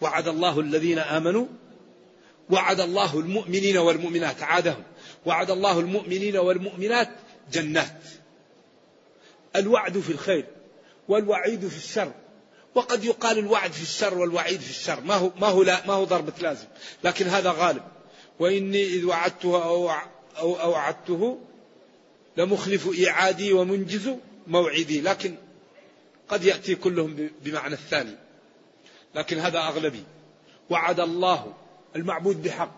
وعد 0.00 0.28
الله 0.28 0.60
الذين 0.60 0.98
آمنوا. 0.98 1.46
وعد 2.50 2.80
الله 2.80 3.18
المؤمنين 3.18 3.76
والمؤمنات. 3.76 4.42
عادهم. 4.42 4.82
وعد 5.26 5.50
الله 5.50 5.80
المؤمنين 5.80 6.36
والمؤمنات 6.36 7.08
جنات. 7.52 8.02
الوعد 9.56 9.98
في 9.98 10.12
الخير 10.12 10.44
والوعيد 11.08 11.68
في 11.68 11.76
الشر. 11.76 12.12
وقد 12.74 13.04
يقال 13.04 13.38
الوعد 13.38 13.72
في 13.72 13.82
الشر 13.82 14.18
والوعيد 14.18 14.60
في 14.60 14.70
الشر. 14.70 15.00
ما 15.00 15.14
هو 15.14 15.30
ما 15.40 15.46
هو 15.46 15.62
لا 15.62 15.86
ما 15.86 15.94
هو 15.94 16.04
ضربة 16.04 16.32
لازم. 16.40 16.66
لكن 17.04 17.26
هذا 17.26 17.50
غالب. 17.50 17.82
وإني 18.40 18.84
إذ 18.84 19.04
وعدته 19.04 19.64
أو 19.64 19.90
أو 20.38 20.60
أوعدته 20.60 21.38
لمخلف 22.36 22.88
إيعادي 22.98 23.52
ومنجز 23.52 24.10
موعدي. 24.46 25.00
لكن 25.00 25.34
قد 26.28 26.44
يأتي 26.44 26.74
كلهم 26.74 27.30
بمعنى 27.42 27.74
الثاني. 27.74 28.14
لكن 29.14 29.38
هذا 29.38 29.58
أغلبي. 29.58 30.02
وعد 30.70 31.00
الله 31.00 31.54
المعبود 31.96 32.42
بحق. 32.42 32.74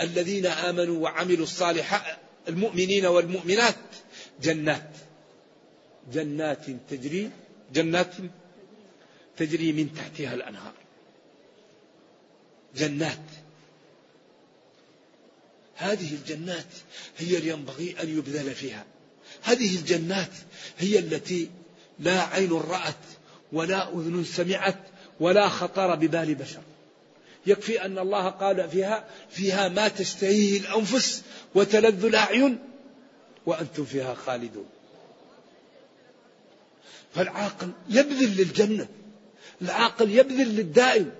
الذين 0.00 0.46
آمنوا 0.46 1.02
وعملوا 1.02 1.42
الصالحات 1.42 2.02
المؤمنين 2.48 3.06
والمؤمنات 3.06 3.76
جنات. 4.42 4.90
جنات 6.12 6.66
تجري 6.90 7.30
جنات 7.74 8.14
تجري 9.36 9.72
من 9.72 9.94
تحتها 9.94 10.34
الأنهار. 10.34 10.72
جنات. 12.76 13.18
هذه 15.74 16.14
الجنات 16.14 16.66
هي 17.18 17.38
اللي 17.38 17.48
ينبغي 17.48 17.96
أن 18.02 18.18
يبذل 18.18 18.54
فيها. 18.54 18.84
هذه 19.42 19.76
الجنات 19.76 20.30
هي 20.78 20.98
التي 20.98 21.50
لا 21.98 22.20
عين 22.22 22.52
رأت 22.52 22.94
ولا 23.52 23.88
أذن 23.88 24.24
سمعت 24.24 24.78
ولا 25.20 25.48
خطر 25.48 25.94
ببال 25.94 26.34
بشر. 26.34 26.62
يكفي 27.46 27.84
أن 27.84 27.98
الله 27.98 28.28
قال 28.28 28.70
فيها 28.70 29.08
فيها 29.30 29.68
ما 29.68 29.88
تشتهيه 29.88 30.60
الأنفس 30.60 31.22
وتلذ 31.54 32.04
الأعين 32.04 32.58
وأنتم 33.46 33.84
فيها 33.84 34.14
خالدون. 34.14 34.66
فالعاقل 37.14 37.70
يبذل 37.88 38.36
للجنة 38.36 38.86
العاقل 39.62 40.10
يبذل 40.10 40.56
للدائم 40.56 41.10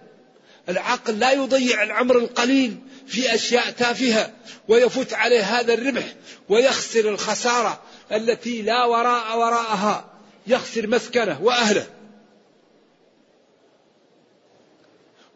العاقل 0.69 1.19
لا 1.19 1.33
يضيع 1.33 1.83
العمر 1.83 2.19
القليل 2.19 2.79
في 3.07 3.35
أشياء 3.35 3.71
تافهة 3.71 4.33
ويفوت 4.69 5.15
عليه 5.15 5.43
هذا 5.43 5.75
الربح 5.75 6.15
ويخسر 6.49 7.09
الخسارة 7.09 7.83
التي 8.13 8.63
لا 8.63 8.85
وراء 8.85 9.39
وراءها 9.39 10.11
يخسر 10.47 10.87
مسكنه 10.87 11.43
وأهله 11.43 11.87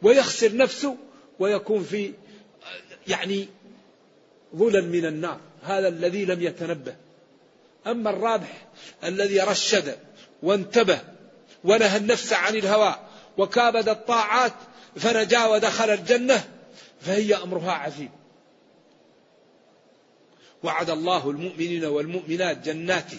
ويخسر 0.02 0.56
نفسه 0.56 0.96
ويكون 1.38 1.84
في 1.84 2.12
يعني 3.08 3.48
ظلل 4.56 4.88
من 4.88 5.06
النار 5.06 5.40
هذا 5.62 5.88
الذي 5.88 6.24
لم 6.24 6.42
يتنبه. 6.42 6.96
أما 7.86 8.10
الرابح 8.10 8.66
الذي 9.04 9.40
رشد 9.40 9.98
وانتبه 10.42 11.00
ونهى 11.64 11.96
النفس 11.96 12.32
عن 12.32 12.56
الهوى 12.56 12.94
وكابد 13.38 13.88
الطاعات 13.88 14.52
فنجا 14.96 15.46
ودخل 15.46 15.90
الجنة 15.90 16.44
فهي 17.00 17.34
أمرها 17.34 17.72
عظيم. 17.72 18.10
وعد 20.62 20.90
الله 20.90 21.30
المؤمنين 21.30 21.84
والمؤمنات 21.84 22.58
جنات. 22.64 23.12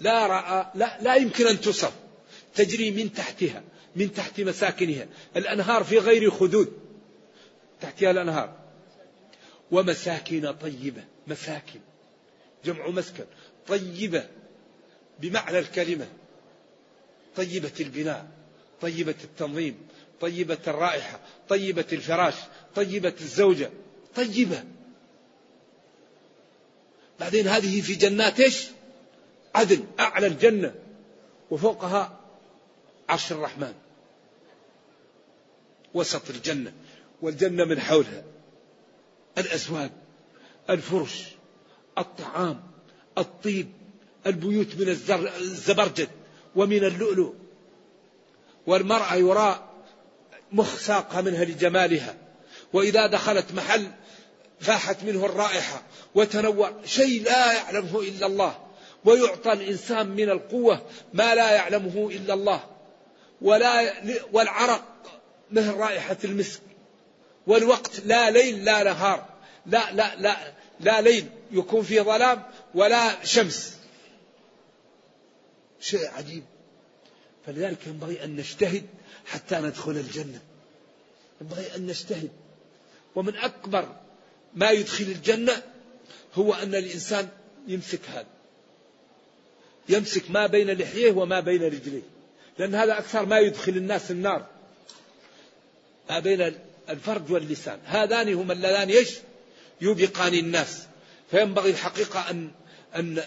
لا 0.00 0.26
رأى 0.26 0.66
لا, 0.74 0.98
لا 1.00 1.14
يمكن 1.14 1.46
أن 1.46 1.60
تصف 1.60 1.92
تجري 2.54 2.90
من 2.90 3.12
تحتها 3.12 3.62
من 3.96 4.12
تحت 4.12 4.40
مساكنها. 4.40 5.06
الأنهار 5.36 5.84
في 5.84 5.98
غير 5.98 6.30
خدود. 6.30 6.78
تحتها 7.80 8.10
الأنهار. 8.10 8.56
ومساكن 9.70 10.52
طيبة 10.52 11.04
مساكن. 11.26 11.80
جمع 12.64 12.88
مسكن. 12.88 13.24
طيبة 13.68 14.28
بمعنى 15.20 15.58
الكلمة. 15.58 16.08
طيبة 17.36 17.72
البناء 17.80 18.28
طيبة 18.80 19.14
التنظيم 19.24 19.88
طيبة 20.20 20.58
الرائحة 20.66 21.20
طيبة 21.48 21.86
الفراش 21.92 22.34
طيبة 22.74 23.14
الزوجة. 23.20 23.70
طيبة. 24.14 24.64
بعدين 27.20 27.48
هذه 27.48 27.80
في 27.80 27.94
جنات 27.94 28.40
إيش؟ 28.40 28.66
عدن 29.54 29.84
أعلى 30.00 30.26
الجنة. 30.26 30.74
وفوقها 31.50 32.20
عرش 33.08 33.32
الرحمن. 33.32 33.74
وسط 35.94 36.30
الجنة. 36.30 36.72
والجنة 37.22 37.64
من 37.64 37.80
حولها. 37.80 38.24
الأزواج 39.38 39.90
الفرش 40.70 41.28
الطعام. 41.98 42.71
الطيب 43.18 43.72
البيوت 44.26 44.76
من 44.78 44.88
الزبرجد 45.40 46.08
ومن 46.56 46.84
اللؤلؤ. 46.84 47.32
والمرأة 48.66 49.14
يرى 49.14 49.68
مخ 50.52 50.78
ساقها 50.78 51.20
منها 51.20 51.44
لجمالها. 51.44 52.14
وإذا 52.72 53.06
دخلت 53.06 53.52
محل 53.52 53.90
فاحت 54.60 55.02
منه 55.02 55.26
الرائحة 55.26 55.82
وتنور 56.14 56.72
شيء 56.84 57.22
لا 57.22 57.52
يعلمه 57.52 58.00
إلا 58.00 58.26
الله. 58.26 58.58
ويعطى 59.04 59.52
الإنسان 59.52 60.08
من 60.08 60.30
القوة 60.30 60.82
ما 61.14 61.34
لا 61.34 61.52
يعلمه 61.52 62.10
إلا 62.12 62.34
الله. 62.34 62.64
ولا 63.40 63.94
والعرق 64.32 64.84
مثل 65.50 65.74
رائحة 65.74 66.16
المسك. 66.24 66.60
والوقت 67.46 68.00
لا 68.04 68.30
ليل 68.30 68.64
لا 68.64 68.82
نهار. 68.82 69.26
لا 69.66 69.92
لا 69.92 70.16
لا 70.16 70.36
لا 70.80 71.00
ليل 71.00 71.26
يكون 71.52 71.82
في 71.82 72.00
ظلام 72.00 72.42
ولا 72.74 73.24
شمس. 73.24 73.76
شيء 75.80 76.08
عجيب. 76.08 76.44
فلذلك 77.46 77.86
ينبغي 77.86 78.24
أن 78.24 78.36
نجتهد 78.36 78.86
حتى 79.26 79.58
ندخل 79.58 79.90
الجنة. 79.90 80.40
ينبغي 81.40 81.76
أن 81.76 81.86
نجتهد. 81.86 82.30
ومن 83.14 83.36
أكبر 83.36 83.96
ما 84.54 84.70
يدخل 84.70 85.04
الجنة 85.04 85.62
هو 86.34 86.54
أن 86.54 86.74
الإنسان 86.74 87.28
يمسك 87.66 88.00
هذا. 88.08 88.26
يمسك 89.88 90.30
ما 90.30 90.46
بين 90.46 90.70
لحيه 90.70 91.12
وما 91.12 91.40
بين 91.40 91.62
رجليه. 91.62 92.02
لأن 92.58 92.74
هذا 92.74 92.98
أكثر 92.98 93.26
ما 93.26 93.38
يدخل 93.38 93.72
الناس 93.72 94.10
النار. 94.10 94.46
ما 96.10 96.18
بين 96.18 96.54
الفرج 96.88 97.32
واللسان. 97.32 97.78
هذان 97.84 98.34
هما 98.34 98.52
اللذان 98.52 98.88
إيش 98.88 99.10
يوبقان 99.80 100.34
الناس. 100.34 100.82
فينبغي 101.30 101.70
الحقيقة 101.70 102.30
أن 102.30 102.50
أن 102.96 103.22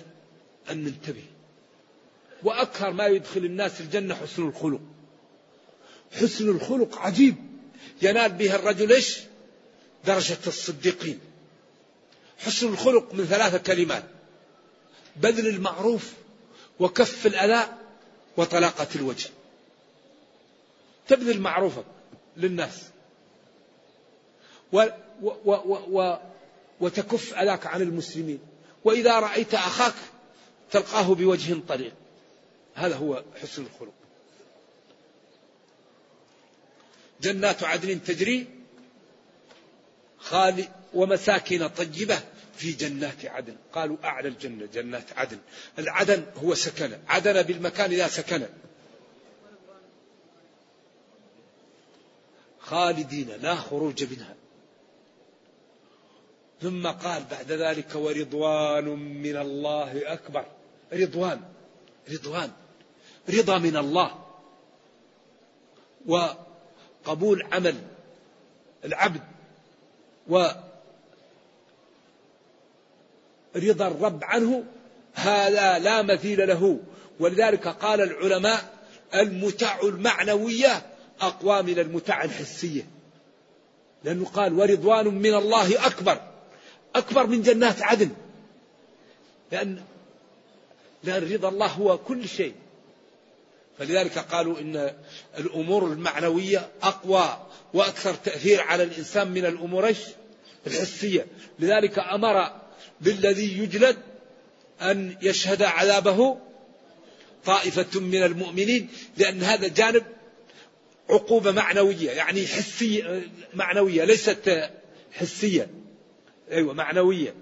أن 0.69 0.83
ننتبه. 0.83 1.23
وأكثر 2.43 2.91
ما 2.91 3.07
يدخل 3.07 3.45
الناس 3.45 3.81
الجنة 3.81 4.15
حسن 4.15 4.47
الخلق. 4.47 4.81
حسن 6.11 6.49
الخلق 6.49 6.97
عجيب. 6.97 7.35
ينال 8.01 8.31
به 8.31 8.55
الرجل 8.55 8.91
إيش؟ 8.91 9.19
درجة 10.05 10.37
الصديقين. 10.47 11.19
حسن 12.37 12.67
الخلق 12.67 13.13
من 13.13 13.25
ثلاثة 13.25 13.57
كلمات. 13.57 14.03
بذل 15.15 15.47
المعروف 15.47 16.13
وكف 16.79 17.27
الأذى 17.27 17.69
وطلاقة 18.37 18.87
الوجه. 18.95 19.29
تبذل 21.07 21.41
معروفك 21.41 21.85
للناس. 22.37 22.83
و 24.73 24.85
و 25.21 25.29
و 25.45 25.77
و 25.91 26.17
وتكف 26.79 27.33
أذاك 27.33 27.67
عن 27.67 27.81
المسلمين. 27.81 28.39
وإذا 28.85 29.19
رأيت 29.19 29.53
أخاك 29.53 29.93
تلقاه 30.71 31.15
بوجه 31.15 31.57
طليق 31.67 31.93
هذا 32.75 32.95
هو 32.95 33.23
حسن 33.41 33.65
الخلق. 33.65 33.93
جنات 37.21 37.63
عدن 37.63 38.03
تجري 38.03 38.47
خالي 40.19 40.69
ومساكن 40.93 41.67
طيبة 41.67 42.19
في 42.57 42.71
جنات 42.71 43.25
عدن. 43.25 43.55
قالوا 43.73 43.97
أعلى 44.03 44.27
الجنة 44.27 44.65
جنات 44.65 45.17
عدن. 45.17 45.39
العدن 45.79 46.25
هو 46.43 46.55
سكن. 46.55 46.97
عدن 47.07 47.41
بالمكان 47.41 47.91
إذا 47.91 48.07
سكن. 48.07 48.47
خالدين 52.59 53.29
لا 53.29 53.55
خروج 53.55 54.03
منها. 54.03 54.34
ثم 56.65 56.87
قال 56.87 57.23
بعد 57.31 57.51
ذلك 57.51 57.95
ورضوان 57.95 58.85
من 59.21 59.37
الله 59.37 60.13
أكبر. 60.13 60.45
رضوان 60.93 61.41
رضوان 62.11 62.51
رضا 63.29 63.57
من 63.57 63.77
الله. 63.77 64.25
وقبول 66.05 67.43
عمل 67.51 67.75
العبد. 68.85 69.21
ورضا 70.27 70.57
الرب 73.87 74.23
عنه 74.23 74.63
هذا 75.13 75.79
لا 75.79 76.01
مثيل 76.01 76.47
له. 76.47 76.79
ولذلك 77.19 77.67
قال 77.67 78.01
العلماء 78.01 78.73
المتع 79.15 79.79
المعنوية 79.83 80.85
أقوى 81.21 81.61
من 81.61 81.79
المتع 81.79 82.23
الحسية. 82.23 82.87
لأنه 84.03 84.25
قال 84.25 84.53
ورضوان 84.53 85.07
من 85.07 85.33
الله 85.33 85.85
أكبر. 85.87 86.34
أكبر 86.95 87.27
من 87.27 87.41
جنات 87.41 87.81
عدن. 87.81 88.09
لأن 89.51 89.83
لأن 91.03 91.33
رضا 91.33 91.49
الله 91.49 91.67
هو 91.67 91.97
كل 91.97 92.27
شيء. 92.27 92.53
فلذلك 93.79 94.17
قالوا 94.17 94.59
إن 94.59 94.93
الأمور 95.37 95.85
المعنوية 95.85 96.69
أقوى 96.81 97.47
وأكثر 97.73 98.13
تأثير 98.13 98.61
على 98.61 98.83
الإنسان 98.83 99.31
من 99.31 99.45
الأمور 99.45 99.93
الحسية. 100.67 101.27
لذلك 101.59 101.99
أمر 101.99 102.51
بالذي 103.01 103.57
يجلد 103.59 103.97
أن 104.81 105.17
يشهد 105.21 105.63
عذابه 105.63 106.37
طائفة 107.45 107.99
من 107.99 108.23
المؤمنين 108.23 108.89
لأن 109.17 109.43
هذا 109.43 109.67
جانب 109.67 110.03
عقوبة 111.09 111.51
معنوية 111.51 112.11
يعني 112.11 112.47
حسية 112.47 113.29
معنوية 113.53 114.03
ليست 114.03 114.69
حسية. 115.13 115.69
أيوة 116.51 116.73
معنوية. 116.73 117.33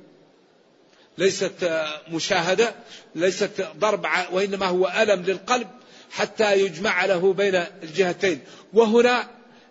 ليست 1.17 1.85
مشاهدة 2.11 2.75
ليست 3.15 3.67
ضرب 3.77 4.07
وإنما 4.31 4.65
هو 4.65 4.93
ألم 5.01 5.21
للقلب 5.21 5.67
حتى 6.11 6.59
يجمع 6.59 7.05
له 7.05 7.33
بين 7.33 7.55
الجهتين. 7.83 8.39
وهنا 8.73 9.27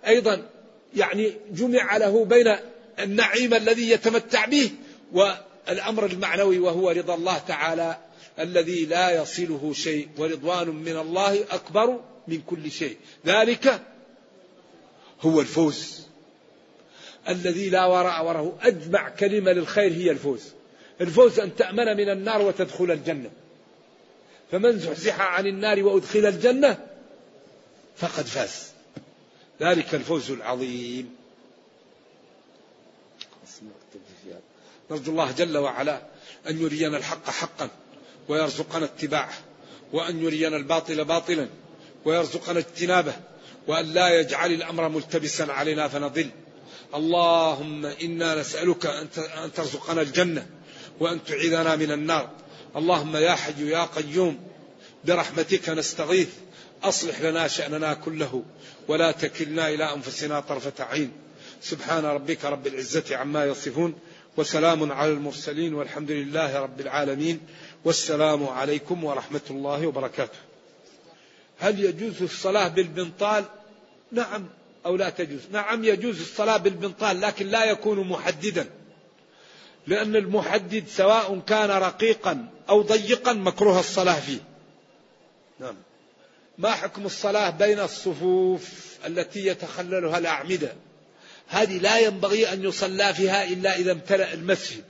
أيضا 0.06 0.48
يعني 0.96 1.32
جمع 1.50 1.96
له 1.96 2.24
بين 2.24 2.56
النعيم 2.98 3.54
الذي 3.54 3.90
يتمتع 3.90 4.44
به 4.44 4.70
والأمر 5.12 6.06
المعنوي 6.06 6.58
وهو 6.58 6.90
رضا 6.90 7.14
الله 7.14 7.38
تعالى 7.38 7.98
الذي 8.38 8.86
لا 8.86 9.22
يصله 9.22 9.72
شيء 9.72 10.08
ورضوان 10.18 10.68
من 10.68 10.96
الله 10.96 11.44
أكبر 11.50 12.00
من 12.28 12.40
كل 12.46 12.70
شيء. 12.70 12.96
ذلك 13.26 13.82
هو 15.20 15.40
الفوز. 15.40 16.06
الذي 17.28 17.70
لا 17.70 17.84
وراء 17.84 18.24
وراءه. 18.24 18.58
أجمع 18.62 19.08
كلمة 19.08 19.52
للخير 19.52 19.92
هي 19.92 20.10
الفوز. 20.10 20.42
الفوز 21.00 21.40
أن 21.40 21.56
تأمن 21.56 21.96
من 21.96 22.08
النار 22.08 22.42
وتدخل 22.42 22.90
الجنة. 22.90 23.30
فمن 24.50 24.78
زحزح 24.78 25.20
عن 25.20 25.46
النار 25.46 25.82
وأدخل 25.82 26.26
الجنة 26.26 26.86
فقد 27.96 28.26
فاز. 28.26 28.72
ذلك 29.60 29.94
الفوز 29.94 30.30
العظيم. 30.30 31.16
نرجو 34.90 35.12
الله 35.12 35.32
جل 35.32 35.58
وعلا 35.58 36.02
أن 36.48 36.62
يرينا 36.62 36.96
الحق 36.96 37.30
حقا 37.30 37.68
ويرزقنا 38.28 38.84
اتباعه 38.84 39.32
وأن 39.92 40.24
يرينا 40.24 40.56
الباطل 40.56 41.04
باطلا 41.04 41.48
ويرزقنا 42.04 42.58
اجتنابه 42.58 43.14
وأن 43.66 43.84
لا 43.92 44.20
يجعل 44.20 44.52
الأمر 44.52 44.88
ملتبسا 44.88 45.42
علينا 45.42 45.88
فنضل. 45.88 46.30
اللهم 46.94 47.86
إنا 47.86 48.34
نسألك 48.40 48.86
أن 49.44 49.52
ترزقنا 49.52 50.02
الجنة 50.02 50.46
وأن 51.00 51.24
تعيذنا 51.24 51.76
من 51.76 51.92
النار. 51.92 52.30
اللهم 52.76 53.16
يا 53.16 53.34
حي 53.34 53.68
يا 53.68 53.84
قيوم 53.84 54.38
برحمتك 55.04 55.68
نستغيث. 55.68 56.28
أصلح 56.82 57.20
لنا 57.20 57.48
شأننا 57.48 57.94
كله 57.94 58.42
ولا 58.88 59.12
تكلنا 59.12 59.68
إلى 59.68 59.94
أنفسنا 59.94 60.40
طرفة 60.40 60.84
عين. 60.84 61.12
سبحان 61.62 62.04
ربك 62.04 62.44
رب 62.44 62.66
العزة 62.66 63.16
عما 63.16 63.44
يصفون 63.44 63.94
وسلام 64.36 64.92
على 64.92 65.12
المرسلين 65.12 65.74
والحمد 65.74 66.10
لله 66.10 66.60
رب 66.60 66.80
العالمين. 66.80 67.40
والسلام 67.84 68.48
عليكم 68.48 69.04
ورحمة 69.04 69.40
الله 69.50 69.86
وبركاته. 69.86 70.38
هل 71.58 71.84
يجوز 71.84 72.22
الصلاة 72.22 72.68
بالبنطال؟ 72.68 73.44
نعم. 74.12 74.48
أو 74.86 74.96
لا 74.96 75.10
تجوز. 75.10 75.40
نعم 75.52 75.84
يجوز 75.84 76.20
الصلاة 76.20 76.56
بالبنطال 76.56 77.20
لكن 77.20 77.46
لا 77.46 77.64
يكون 77.64 78.08
محددا. 78.08 78.70
لأن 79.86 80.16
المحدد 80.16 80.84
سواء 80.88 81.38
كان 81.38 81.70
رقيقا 81.70 82.48
أو 82.68 82.82
ضيقا 82.82 83.32
مكروه 83.32 83.80
الصلاة 83.80 84.20
فيه. 84.20 84.38
نعم. 85.60 85.76
ما 86.58 86.70
حكم 86.70 87.06
الصلاة 87.06 87.50
بين 87.50 87.80
الصفوف 87.80 88.68
التي 89.06 89.46
يتخللها 89.46 90.18
الأعمدة؟ 90.18 90.72
هذه 91.48 91.78
لا 91.78 91.98
ينبغي 91.98 92.52
أن 92.52 92.64
يصلى 92.64 93.14
فيها 93.14 93.44
إلا 93.44 93.76
إذا 93.76 93.92
امتلأ 93.92 94.32
المسجد. 94.34 94.84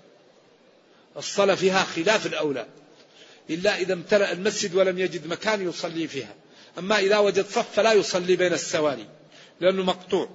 الصلاة 1.16 1.54
فيها 1.54 1.84
خلاف 1.84 2.26
الأولى. 2.26 2.66
إلا 3.50 3.76
إذا 3.76 3.92
امتلأ 3.92 4.32
المسجد 4.32 4.74
ولم 4.74 4.98
يجد 4.98 5.26
مكان 5.26 5.68
يصلي 5.68 6.08
فيها. 6.08 6.34
أما 6.78 6.98
إذا 6.98 7.18
وجد 7.18 7.46
صف 7.46 7.74
فلا 7.74 7.92
يصلي 7.92 8.36
بين 8.36 8.52
السواري. 8.52 9.06
لأنه 9.62 9.82
مقطوع. 9.82 10.28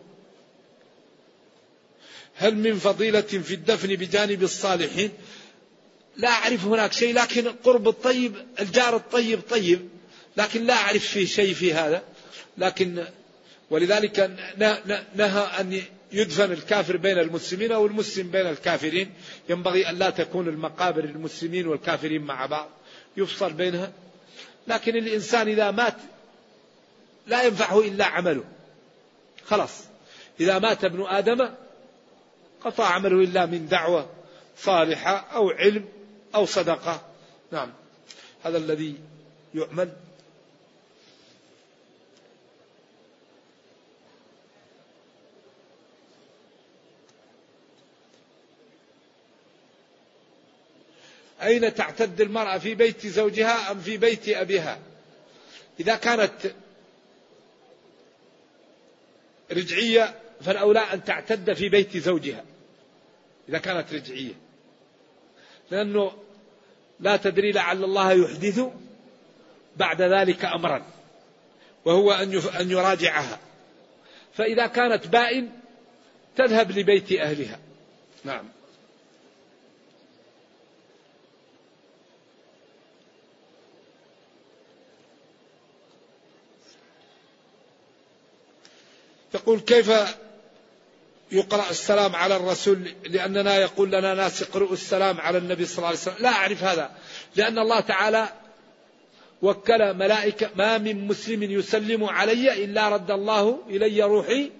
هل 2.35 2.55
من 2.55 2.79
فضيلة 2.79 3.21
في 3.21 3.53
الدفن 3.53 3.95
بجانب 3.95 4.43
الصالحين؟ 4.43 5.11
لا 6.17 6.29
أعرف 6.29 6.65
هناك 6.65 6.93
شيء 6.93 7.13
لكن 7.13 7.47
قرب 7.47 7.87
الطيب 7.87 8.35
الجار 8.59 8.95
الطيب 8.95 9.39
طيب 9.49 9.89
لكن 10.37 10.63
لا 10.65 10.73
أعرف 10.73 11.05
فيه 11.07 11.25
شيء 11.25 11.53
في 11.53 11.73
هذا. 11.73 12.03
لكن 12.57 13.03
ولذلك 13.69 14.31
نهى 15.15 15.41
أن 15.59 15.81
يدفن 16.11 16.51
الكافر 16.51 16.97
بين 16.97 17.19
المسلمين 17.19 17.71
أو 17.71 17.85
المسلم 17.85 18.31
بين 18.31 18.47
الكافرين. 18.47 19.13
ينبغي 19.49 19.89
أن 19.89 19.95
لا 19.95 20.09
تكون 20.09 20.47
المقابر 20.47 21.03
المسلمين 21.03 21.67
والكافرين 21.67 22.21
مع 22.21 22.45
بعض. 22.45 22.69
يفصل 23.17 23.53
بينها. 23.53 23.91
لكن 24.67 24.95
الإنسان 24.95 25.47
إذا 25.47 25.71
مات 25.71 25.95
لا 27.27 27.43
ينفعه 27.43 27.79
إلا 27.79 28.05
عمله. 28.05 28.43
خلاص. 29.49 29.83
إذا 30.39 30.59
مات 30.59 30.83
ابن 30.83 31.05
آدم 31.07 31.49
قطع 32.61 32.85
عمله 32.85 33.23
إلا 33.23 33.45
من 33.45 33.67
دعوة 33.67 34.09
صالحة 34.57 35.11
أو 35.11 35.49
علم 35.49 35.85
أو 36.35 36.45
صدقة. 36.45 37.01
نعم. 37.51 37.73
هذا 38.43 38.57
الذي 38.57 38.95
يعمل. 39.55 39.91
أين 51.41 51.73
تعتد 51.73 52.21
المرأة 52.21 52.57
في 52.57 52.75
بيت 52.75 53.07
زوجها 53.07 53.71
أم 53.71 53.79
في 53.79 53.97
بيت 53.97 54.29
أبيها؟ 54.29 54.79
إذا 55.79 55.95
كانت 55.95 56.31
رجعية 59.57 60.15
فالأولى 60.41 60.79
أن 60.79 61.03
تعتد 61.03 61.53
في 61.53 61.69
بيت 61.69 61.97
زوجها 61.97 62.43
إذا 63.49 63.57
كانت 63.57 63.93
رجعية. 63.93 64.33
لأنه 65.71 66.11
لا 66.99 67.17
تدري 67.17 67.51
لعل 67.51 67.83
الله 67.83 68.11
يحدث 68.11 68.61
بعد 69.77 70.01
ذلك 70.01 70.45
أمرا 70.45 70.85
وهو 71.85 72.11
أن 72.59 72.71
يراجعها. 72.71 73.39
فإذا 74.33 74.67
كانت 74.67 75.07
بائن 75.07 75.49
تذهب 76.35 76.71
لبيت 76.71 77.11
أهلها. 77.11 77.59
نعم. 78.23 78.45
يقول 89.33 89.59
كيف 89.59 89.91
يقرأ 91.31 91.69
السلام 91.69 92.15
على 92.15 92.35
الرسول 92.35 92.91
لأننا 93.09 93.57
يقول 93.57 93.91
لنا 93.91 94.13
ناس 94.13 94.41
يقرأوا 94.41 94.73
السلام 94.73 95.21
على 95.21 95.37
النبي 95.37 95.65
صلى 95.65 95.77
الله 95.77 95.87
عليه 95.87 95.97
وسلم؟ 95.97 96.15
لا 96.19 96.29
أعرف 96.29 96.63
هذا. 96.63 96.91
لأن 97.35 97.59
الله 97.59 97.79
تعالى 97.79 98.29
وكل 99.41 99.93
ملائكة 99.93 100.49
ما 100.55 100.77
من 100.77 101.07
مسلم 101.07 101.43
يسلم 101.43 102.03
علي 102.03 102.63
إلا 102.63 102.89
رد 102.89 103.11
الله 103.11 103.59
إلي 103.69 104.03
روحي 104.03 104.51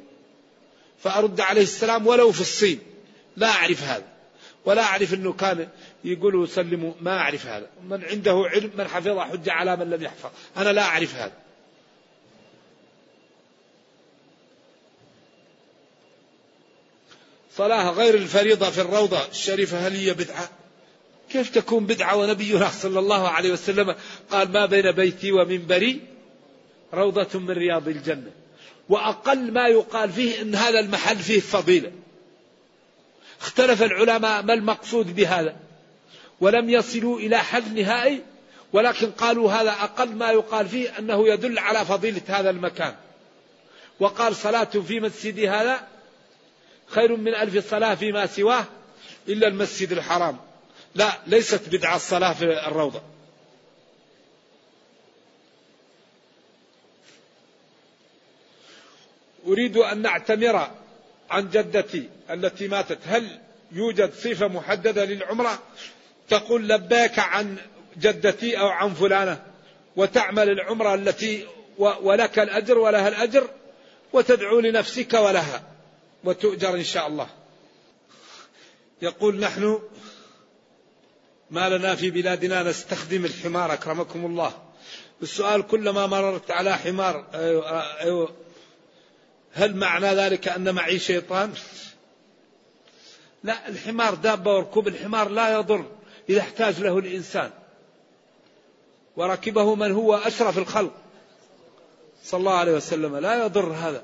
فأرد 1.00 1.42
عليه 1.42 1.62
السلام 1.62 2.08
ولو 2.08 2.32
في 2.32 2.42
الصين. 2.42 2.80
لا 3.38 3.48
أعرف 3.48 3.84
هذا. 3.84 4.06
ولا 4.66 4.84
أعرف 4.84 5.14
أنه 5.14 5.34
كان 5.34 5.68
يقولوا 6.04 6.46
سلموا 6.46 6.94
ما 7.02 7.18
أعرف 7.18 7.46
هذا. 7.46 7.68
من 7.90 8.04
عنده 8.06 8.44
علم 8.54 8.72
من 8.78 8.88
حفظ 8.88 9.20
حجة 9.20 9.52
على 9.54 9.76
من 9.76 9.90
لم 9.90 10.04
يحفظ 10.04 10.30
أنا 10.58 10.70
لا 10.70 10.82
أعرف 10.82 11.16
هذا. 11.16 11.47
صلاة 17.58 17.90
غير 17.90 18.16
الفريضة 18.16 18.70
في 18.70 18.82
الروضة. 18.82 19.28
الشريفة 19.32 19.88
هل 19.88 19.96
هي 19.96 20.14
بدعة؟ 20.14 20.50
كيف 21.32 21.50
تكون 21.50 21.86
بدعة 21.86 22.16
ونبينا 22.16 22.70
صلى 22.70 23.00
الله 23.00 23.28
عليه 23.28 23.52
وسلم 23.52 23.96
قال 24.32 24.52
ما 24.52 24.66
بين 24.66 24.92
بيتي 24.92 25.32
ومنبري 25.32 26.02
روضة 26.94 27.40
من 27.40 27.52
رياض 27.52 27.88
الجنة. 27.88 28.32
وأقل 28.90 29.52
ما 29.52 29.68
يقال 29.68 30.12
فيه 30.12 30.42
أن 30.42 30.56
هذا 30.56 30.80
المحل 30.80 31.18
فيه 31.18 31.40
فضيلة. 31.40 31.92
اختلف 33.42 33.84
العلماء 33.84 34.44
ما 34.44 34.54
المقصود 34.54 35.16
بهذا. 35.16 35.56
ولم 36.42 36.70
يصلوا 36.70 37.20
إلى 37.20 37.38
حل 37.38 37.76
نهائي 37.76 38.22
ولكن 38.74 39.12
قالوا 39.12 39.52
هذا 39.52 39.72
أقل 39.72 40.10
ما 40.10 40.32
يقال 40.32 40.68
فيه 40.68 41.00
أنه 41.00 41.28
يدل 41.28 41.60
على 41.60 41.86
فضيلة 41.86 42.22
هذا 42.28 42.50
المكان. 42.50 42.96
وقال 44.00 44.36
صلاة 44.36 44.64
في 44.64 45.00
مسجدي 45.00 45.50
هذا 45.50 45.97
خير 46.90 47.16
من 47.16 47.36
ألف 47.36 47.70
صلاة 47.70 47.96
فيما 47.96 48.26
سواه 48.26 48.66
إلا 49.28 49.48
المسجد 49.48 49.92
الحرام. 49.92 50.38
لا 50.96 51.12
ليست 51.28 51.70
بدعة 51.70 51.96
الصلاة 51.96 52.34
في 52.34 52.68
الروضة. 52.68 53.02
أريد 59.48 59.78
أن 59.78 60.02
نعتمر 60.02 60.72
عن 61.30 61.50
جدتي 61.50 62.10
التي 62.30 62.68
ماتت. 62.68 63.00
هل 63.06 63.40
يوجد 63.72 64.14
صفة 64.14 64.48
محددة 64.48 65.06
للعمرة؟ 65.06 65.60
تقول 66.30 66.70
لبيك 66.70 67.20
عن 67.20 67.58
جدتي 67.98 68.60
أو 68.60 68.68
عن 68.68 68.94
فلانة 68.94 69.44
وتعمل 69.96 70.50
العمرة 70.50 70.94
التي 70.94 71.48
ولك 71.78 72.40
الأجر 72.40 72.78
ولها 72.78 73.08
الأجر 73.08 73.50
وتدعو 74.14 74.60
لنفسك 74.60 75.14
ولها. 75.14 75.77
وتؤجر 76.28 76.74
إن 76.74 76.84
شاء 76.84 77.08
الله. 77.08 77.28
يقول 79.02 79.40
نحن 79.40 79.80
ما 81.52 81.70
لنا 81.70 81.96
في 81.96 82.12
بلادنا 82.12 82.64
نستخدم 82.64 83.26
الحمار 83.26 83.74
أكرمكم 83.74 84.26
الله. 84.26 84.52
السؤال 85.22 85.68
كلما 85.68 86.08
مررت 86.08 86.52
على 86.52 86.78
حمار 86.78 87.26
أيوة 87.34 87.82
أيوة 88.00 88.36
هل 89.54 89.76
معنى 89.76 90.08
ذلك 90.08 90.48
أن 90.48 90.76
معي 90.76 91.00
شيطان؟ 91.00 91.54
لا 93.44 93.68
الحمار 93.68 94.14
دابة 94.14 94.56
وركوب 94.56 94.88
الحمار 94.88 95.30
لا 95.30 95.54
يضر 95.54 95.86
إذا 96.30 96.40
احتاج 96.40 96.80
له 96.80 97.00
الإنسان. 97.00 97.52
وركبه 99.16 99.76
من 99.76 99.92
هو 99.92 100.16
أشرف 100.16 100.58
الخلق. 100.58 100.94
صلى 102.24 102.40
الله 102.40 102.54
عليه 102.54 102.72
وسلم. 102.72 103.18
لا 103.18 103.46
يضر 103.46 103.72
هذا. 103.74 104.04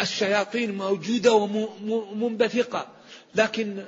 الشياطين 0.00 0.74
موجودة 0.74 1.32
ومنبثقة 1.32 2.86
لكن 3.34 3.84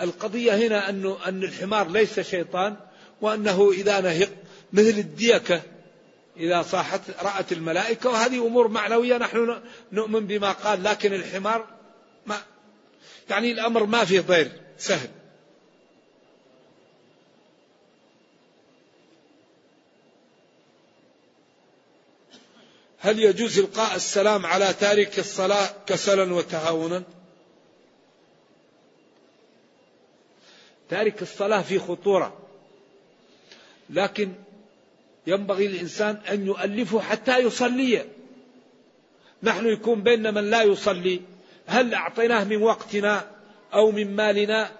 القضية 0.00 0.52
هنا 0.56 0.88
أنه 0.88 1.18
أن 1.26 1.42
الحمار 1.42 1.90
ليس 1.90 2.20
شيطان 2.20 2.76
وأنه 3.20 3.70
إذا 3.70 4.00
نهق 4.00 4.30
مثل 4.72 4.98
الديكة 4.98 5.62
إذا 6.36 6.62
صاحت 6.62 7.00
رأت 7.22 7.52
الملائكة 7.52 8.10
وهذه 8.10 8.46
أمور 8.46 8.68
معنوية 8.68 9.16
نحن 9.16 9.60
نؤمن 9.92 10.26
بما 10.26 10.52
قال 10.52 10.82
لكن 10.82 11.14
الحمار 11.14 11.66
ما 12.26 12.36
يعني 13.30 13.52
الأمر 13.52 13.86
ما 13.86 14.04
فيه 14.04 14.20
ضير 14.20 14.52
سهل. 14.78 15.08
هل 23.04 23.18
يجوز 23.18 23.58
إلقاء 23.58 23.96
السلام 23.96 24.46
على 24.46 24.74
تارك 24.80 25.18
الصلاة 25.18 25.68
كسلا 25.86 26.34
وتهاونا؟ 26.34 27.02
تارك 30.90 31.22
الصلاة 31.22 31.62
في 31.62 31.78
خطورة 31.78 32.38
لكن 33.90 34.32
ينبغي 35.26 35.66
الإنسان 35.66 36.16
أن 36.30 36.46
يؤلفه 36.46 37.00
حتى 37.00 37.38
يصلي. 37.38 38.04
نحن 39.42 39.66
يكون 39.66 40.02
بيننا 40.02 40.30
من 40.30 40.50
لا 40.50 40.62
يصلي. 40.62 41.20
هل 41.66 41.94
أعطيناه 41.94 42.44
من 42.44 42.62
وقتنا 42.62 43.30
أو 43.74 43.90
من 43.90 44.16
مالنا 44.16 44.72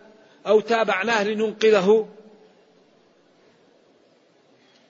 أو 0.47 0.61
تابعناه 0.61 1.25
لننقذه؟ 1.25 2.09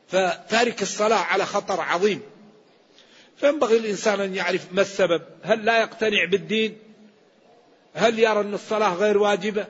فتارك 0.09 0.83
الصلاة 0.83 1.19
على 1.19 1.47
خطر 1.47 1.81
عظيم. 1.81 2.34
فينبغي 3.37 3.77
الإنسان 3.77 4.21
أن 4.21 4.35
يعرف 4.35 4.67
ما 4.73 4.83
السبب. 4.83 5.23
هل 5.43 5.65
لا 5.65 5.81
يقتنع 5.81 6.25
بالدين؟ 6.25 6.77
هل 7.95 8.19
يرى 8.19 8.41
أن 8.41 8.55
الصلاة 8.55 8.95
غير 8.95 9.19
واجبة؟ 9.19 9.67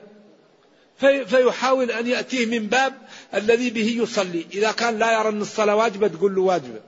في 0.97 1.25
فيحاول 1.25 1.91
أن 1.91 2.07
يأتيه 2.07 2.45
من 2.45 2.67
باب 2.67 2.93
الذي 3.33 3.69
به 3.69 4.01
يصلي. 4.01 4.45
إذا 4.53 4.71
كان 4.71 4.99
لا 4.99 5.19
يرى 5.19 5.29
أن 5.29 5.41
الصلاة 5.41 5.75
واجبة 5.75 6.07
تقول 6.07 6.35
له 6.35 6.41
واجبة. 6.41 6.79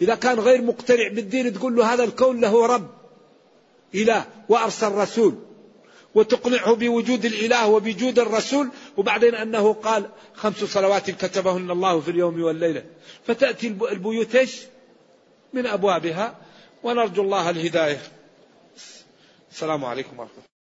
إذا 0.00 0.14
كان 0.14 0.40
غير 0.40 0.62
مقتنع 0.62 1.08
بالدين 1.08 1.52
تقول 1.52 1.76
له 1.76 1.94
هذا 1.94 2.04
الكون 2.04 2.40
له 2.40 2.66
رب 2.66 2.90
إله 3.94 4.26
وأرسل 4.48 4.92
رسول. 4.92 5.34
وتقنعه 6.14 6.74
بوجود 6.74 7.24
الإله 7.24 7.68
وبوجود 7.68 8.18
الرسول 8.18 8.68
وبعدين 8.96 9.34
أنه 9.34 9.72
قال 9.72 10.08
خمس 10.34 10.64
صلوات 10.64 11.10
كتبهن 11.10 11.70
الله 11.70 12.00
في 12.00 12.10
اليوم 12.10 12.42
والليلة. 12.42 12.84
فتأتي 13.26 13.66
البيوت 13.66 14.34
إيش؟ 14.34 14.60
من 15.54 15.66
أبوابها 15.66 16.36
ونرجو 16.82 17.22
الله 17.22 17.50
الهداية. 17.50 18.02
السلام 19.50 19.84
عليكم 19.84 20.18
ورحمة 20.18 20.34
الله. 20.34 20.53